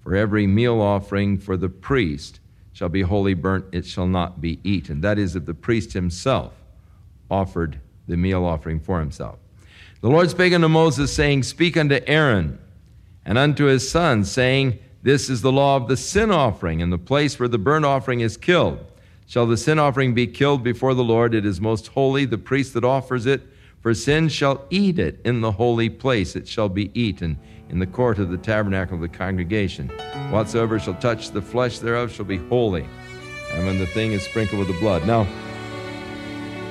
For 0.00 0.16
every 0.16 0.46
meal 0.46 0.80
offering 0.80 1.36
for 1.36 1.58
the 1.58 1.68
priest 1.68 2.40
shall 2.72 2.88
be 2.88 3.02
wholly 3.02 3.34
burnt, 3.34 3.66
it 3.72 3.86
shall 3.86 4.06
not 4.06 4.40
be 4.40 4.58
eaten. 4.64 5.00
That 5.00 5.18
is, 5.18 5.36
if 5.36 5.44
the 5.44 5.54
priest 5.54 5.92
himself 5.92 6.52
offered 7.30 7.80
the 8.08 8.16
meal 8.16 8.44
offering 8.44 8.80
for 8.80 8.98
himself. 8.98 9.38
The 10.00 10.08
Lord 10.08 10.30
spake 10.30 10.52
unto 10.52 10.68
Moses, 10.68 11.12
saying, 11.12 11.44
Speak 11.44 11.76
unto 11.76 12.00
Aaron 12.06 12.58
and 13.24 13.38
unto 13.38 13.64
his 13.64 13.88
sons, 13.88 14.30
saying, 14.30 14.78
This 15.02 15.30
is 15.30 15.42
the 15.42 15.52
law 15.52 15.76
of 15.76 15.88
the 15.88 15.96
sin 15.96 16.30
offering, 16.30 16.80
in 16.80 16.90
the 16.90 16.98
place 16.98 17.38
where 17.38 17.48
the 17.48 17.58
burnt 17.58 17.84
offering 17.84 18.20
is 18.20 18.36
killed. 18.36 18.84
Shall 19.26 19.46
the 19.46 19.56
sin 19.56 19.78
offering 19.78 20.14
be 20.14 20.26
killed 20.26 20.62
before 20.62 20.94
the 20.94 21.04
Lord? 21.04 21.34
It 21.34 21.46
is 21.46 21.60
most 21.60 21.88
holy. 21.88 22.24
The 22.24 22.38
priest 22.38 22.74
that 22.74 22.84
offers 22.84 23.26
it 23.26 23.42
for 23.80 23.94
sin 23.94 24.28
shall 24.28 24.64
eat 24.70 24.98
it 24.98 25.20
in 25.24 25.40
the 25.40 25.52
holy 25.52 25.88
place. 25.88 26.36
It 26.36 26.46
shall 26.48 26.68
be 26.68 26.90
eaten 26.98 27.38
in 27.72 27.78
the 27.78 27.86
court 27.86 28.18
of 28.18 28.30
the 28.30 28.36
tabernacle 28.36 28.94
of 28.94 29.00
the 29.00 29.08
congregation. 29.08 29.88
Whatsoever 30.30 30.78
shall 30.78 30.94
touch 30.94 31.30
the 31.30 31.42
flesh 31.42 31.78
thereof 31.80 32.12
shall 32.12 32.26
be 32.26 32.36
holy, 32.36 32.86
and 33.52 33.66
when 33.66 33.78
the 33.78 33.86
thing 33.86 34.12
is 34.12 34.22
sprinkled 34.22 34.60
with 34.60 34.68
the 34.68 34.78
blood. 34.78 35.06
Now, 35.06 35.26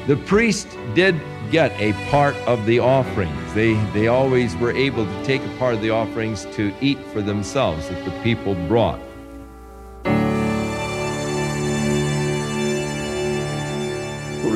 the 0.07 0.15
priest 0.15 0.67
did 0.95 1.19
get 1.51 1.71
a 1.79 1.93
part 2.09 2.35
of 2.47 2.65
the 2.65 2.79
offerings. 2.79 3.53
They, 3.53 3.73
they 3.93 4.07
always 4.07 4.55
were 4.55 4.71
able 4.71 5.05
to 5.05 5.23
take 5.25 5.43
a 5.43 5.57
part 5.57 5.73
of 5.73 5.81
the 5.81 5.89
offerings 5.89 6.45
to 6.53 6.73
eat 6.81 6.99
for 7.07 7.21
themselves 7.21 7.89
that 7.89 8.05
the 8.05 8.11
people 8.21 8.55
brought. 8.67 8.99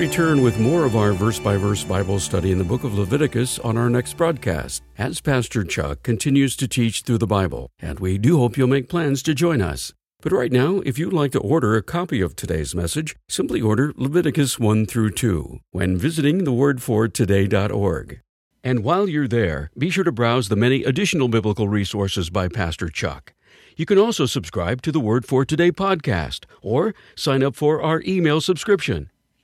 Return 0.06 0.44
with 0.44 0.60
more 0.60 0.86
of 0.86 0.96
our 0.96 1.14
verse 1.14 1.40
by 1.40 1.58
verse 1.58 1.84
Bible 1.84 2.20
study 2.20 2.52
in 2.52 2.60
the 2.60 2.64
book 2.64 2.84
of 2.84 2.94
Leviticus 2.94 3.58
on 3.58 3.76
our 3.76 3.90
next 3.90 4.16
broadcast 4.16 4.84
as 5.00 5.20
Pastor 5.20 5.64
Chuck 5.64 6.04
continues 6.04 6.56
to 6.58 6.68
teach 6.68 7.02
through 7.02 7.18
the 7.18 7.26
Bible, 7.26 7.72
and 7.80 8.00
we 8.00 8.20
do 8.20 8.38
hope 8.38 8.56
you'll 8.56 8.68
make 8.68 8.88
plans 8.88 9.24
to 9.24 9.34
join 9.34 9.64
us. 9.64 9.94
But 10.22 10.32
right 10.32 10.52
now, 10.52 10.80
if 10.86 11.00
you'd 11.00 11.12
like 11.12 11.32
to 11.32 11.40
order 11.40 11.76
a 11.76 11.82
copy 11.82 12.22
of 12.22 12.36
today's 12.36 12.76
message, 12.76 13.16
simply 13.28 13.62
order 13.62 13.94
Leviticus 13.96 14.60
1 14.60 14.86
through 14.86 15.10
2 15.10 15.60
when 15.72 15.98
visiting 15.98 16.42
thewordfortoday.org. 16.42 18.20
And 18.64 18.84
while 18.84 19.10
you're 19.10 19.28
there, 19.28 19.72
be 19.76 19.90
sure 19.90 20.04
to 20.04 20.12
browse 20.12 20.50
the 20.50 20.56
many 20.56 20.84
additional 20.84 21.30
biblical 21.30 21.68
resources 21.68 22.30
by 22.30 22.48
Pastor 22.48 22.90
Chuck. 22.90 23.34
You 23.76 23.88
can 23.88 23.98
also 23.98 24.28
subscribe 24.28 24.84
to 24.84 24.92
the 24.92 25.00
Word 25.00 25.26
for 25.26 25.46
Today 25.46 25.72
podcast 25.72 26.46
or 26.62 26.94
sign 27.16 27.42
up 27.42 27.56
for 27.56 27.82
our 27.82 28.04
email 28.06 28.40
subscription. 28.40 29.10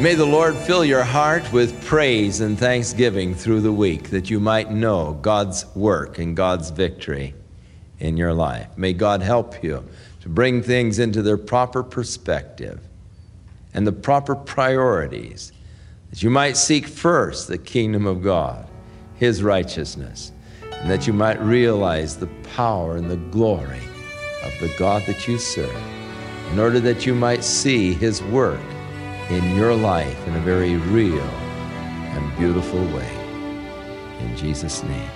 May 0.00 0.14
the 0.14 0.24
Lord 0.24 0.56
fill 0.56 0.84
your 0.84 1.02
heart 1.02 1.52
with 1.52 1.84
praise 1.84 2.40
and 2.40 2.56
thanksgiving 2.56 3.34
through 3.34 3.62
the 3.62 3.72
week 3.72 4.10
that 4.10 4.30
you 4.30 4.38
might 4.38 4.70
know 4.70 5.18
God's 5.20 5.66
work 5.74 6.18
and 6.20 6.36
God's 6.36 6.70
victory 6.70 7.34
in 7.98 8.16
your 8.16 8.32
life. 8.32 8.68
May 8.78 8.92
God 8.92 9.22
help 9.22 9.60
you 9.64 9.84
to 10.20 10.28
bring 10.28 10.62
things 10.62 11.00
into 11.00 11.20
their 11.20 11.36
proper 11.36 11.82
perspective 11.82 12.78
and 13.74 13.84
the 13.84 13.92
proper 13.92 14.36
priorities, 14.36 15.52
that 16.10 16.22
you 16.22 16.30
might 16.30 16.56
seek 16.56 16.86
first 16.86 17.48
the 17.48 17.58
kingdom 17.58 18.06
of 18.06 18.22
God, 18.22 18.68
His 19.16 19.42
righteousness, 19.42 20.30
and 20.74 20.88
that 20.88 21.08
you 21.08 21.12
might 21.12 21.40
realize 21.40 22.16
the 22.16 22.28
power 22.54 22.98
and 22.98 23.10
the 23.10 23.16
glory 23.16 23.82
of 24.44 24.52
the 24.60 24.72
God 24.78 25.02
that 25.06 25.26
you 25.26 25.38
serve, 25.38 25.82
in 26.52 26.60
order 26.60 26.78
that 26.78 27.04
you 27.04 27.16
might 27.16 27.42
see 27.42 27.92
His 27.94 28.22
work 28.22 28.60
in 29.30 29.54
your 29.54 29.74
life 29.74 30.26
in 30.26 30.34
a 30.36 30.40
very 30.40 30.76
real 30.76 31.20
and 31.20 32.38
beautiful 32.38 32.82
way. 32.86 33.14
In 34.20 34.36
Jesus' 34.36 34.82
name. 34.82 35.10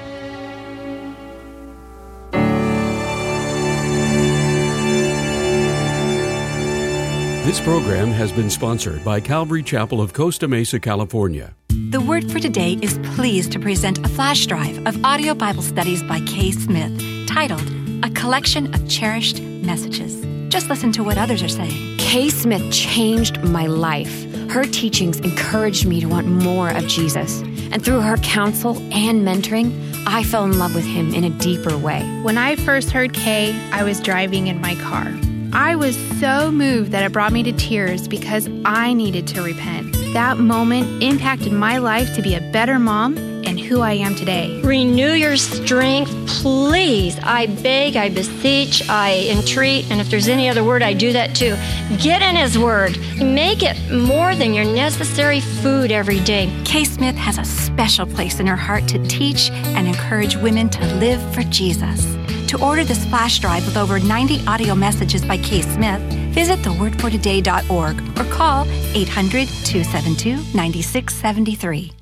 This 7.44 7.60
program 7.60 8.08
has 8.08 8.30
been 8.30 8.48
sponsored 8.48 9.04
by 9.04 9.18
Calvary 9.18 9.64
Chapel 9.64 10.00
of 10.00 10.12
Costa 10.12 10.46
Mesa, 10.46 10.78
California. 10.78 11.54
The 11.68 12.00
Word 12.00 12.30
for 12.30 12.38
Today 12.38 12.78
is 12.80 12.98
pleased 13.16 13.50
to 13.52 13.58
present 13.58 13.98
a 13.98 14.08
flash 14.08 14.46
drive 14.46 14.86
of 14.86 15.04
audio 15.04 15.34
Bible 15.34 15.62
studies 15.62 16.02
by 16.04 16.20
Kay 16.20 16.52
Smith 16.52 17.26
titled 17.26 17.68
A 18.04 18.10
Collection 18.10 18.72
of 18.72 18.88
Cherished 18.88 19.42
Messages. 19.42 20.24
Just 20.50 20.68
listen 20.68 20.92
to 20.92 21.02
what 21.02 21.18
others 21.18 21.42
are 21.42 21.48
saying. 21.48 21.91
Kay 22.12 22.28
Smith 22.28 22.70
changed 22.70 23.42
my 23.42 23.66
life. 23.66 24.30
Her 24.50 24.64
teachings 24.64 25.18
encouraged 25.20 25.86
me 25.86 25.98
to 25.98 26.06
want 26.06 26.26
more 26.26 26.68
of 26.68 26.86
Jesus. 26.86 27.40
And 27.40 27.82
through 27.82 28.02
her 28.02 28.18
counsel 28.18 28.76
and 28.92 29.26
mentoring, 29.26 29.72
I 30.06 30.22
fell 30.22 30.44
in 30.44 30.58
love 30.58 30.74
with 30.74 30.84
him 30.84 31.14
in 31.14 31.24
a 31.24 31.30
deeper 31.30 31.74
way. 31.74 32.02
When 32.20 32.36
I 32.36 32.56
first 32.56 32.90
heard 32.90 33.14
Kay, 33.14 33.58
I 33.72 33.82
was 33.82 33.98
driving 33.98 34.48
in 34.48 34.60
my 34.60 34.74
car. 34.74 35.10
I 35.54 35.74
was 35.74 35.96
so 36.20 36.52
moved 36.52 36.92
that 36.92 37.02
it 37.02 37.12
brought 37.12 37.32
me 37.32 37.42
to 37.44 37.52
tears 37.52 38.06
because 38.06 38.46
I 38.66 38.92
needed 38.92 39.26
to 39.28 39.42
repent. 39.42 39.94
That 40.12 40.36
moment 40.36 41.02
impacted 41.02 41.54
my 41.54 41.78
life 41.78 42.14
to 42.16 42.20
be 42.20 42.34
a 42.34 42.42
better 42.52 42.78
mom 42.78 43.31
and 43.44 43.58
who 43.58 43.80
I 43.80 43.92
am 43.92 44.14
today. 44.14 44.60
Renew 44.62 45.12
your 45.12 45.36
strength, 45.36 46.10
please. 46.26 47.18
I 47.22 47.46
beg, 47.46 47.96
I 47.96 48.08
beseech, 48.08 48.88
I 48.88 49.28
entreat, 49.30 49.90
and 49.90 50.00
if 50.00 50.10
there's 50.10 50.28
any 50.28 50.48
other 50.48 50.64
word, 50.64 50.82
I 50.82 50.92
do 50.92 51.12
that 51.12 51.34
too. 51.34 51.56
Get 52.02 52.22
in 52.22 52.36
His 52.36 52.58
Word. 52.58 52.98
Make 53.18 53.62
it 53.62 53.76
more 53.92 54.34
than 54.34 54.54
your 54.54 54.64
necessary 54.64 55.40
food 55.40 55.90
every 55.92 56.20
day. 56.20 56.52
Kay 56.64 56.84
Smith 56.84 57.16
has 57.16 57.38
a 57.38 57.44
special 57.44 58.06
place 58.06 58.40
in 58.40 58.46
her 58.46 58.56
heart 58.56 58.86
to 58.88 59.06
teach 59.06 59.50
and 59.50 59.86
encourage 59.86 60.36
women 60.36 60.68
to 60.70 60.94
live 60.96 61.20
for 61.34 61.42
Jesus. 61.44 62.04
To 62.48 62.62
order 62.62 62.84
this 62.84 63.04
flash 63.06 63.38
drive 63.38 63.64
with 63.64 63.78
over 63.78 63.98
90 63.98 64.46
audio 64.46 64.74
messages 64.74 65.24
by 65.24 65.38
Kay 65.38 65.62
Smith, 65.62 66.02
visit 66.34 66.58
thewordfortoday.org 66.58 68.18
or 68.18 68.30
call 68.30 68.66
800 68.94 69.48
272 69.48 70.36
9673. 70.54 72.01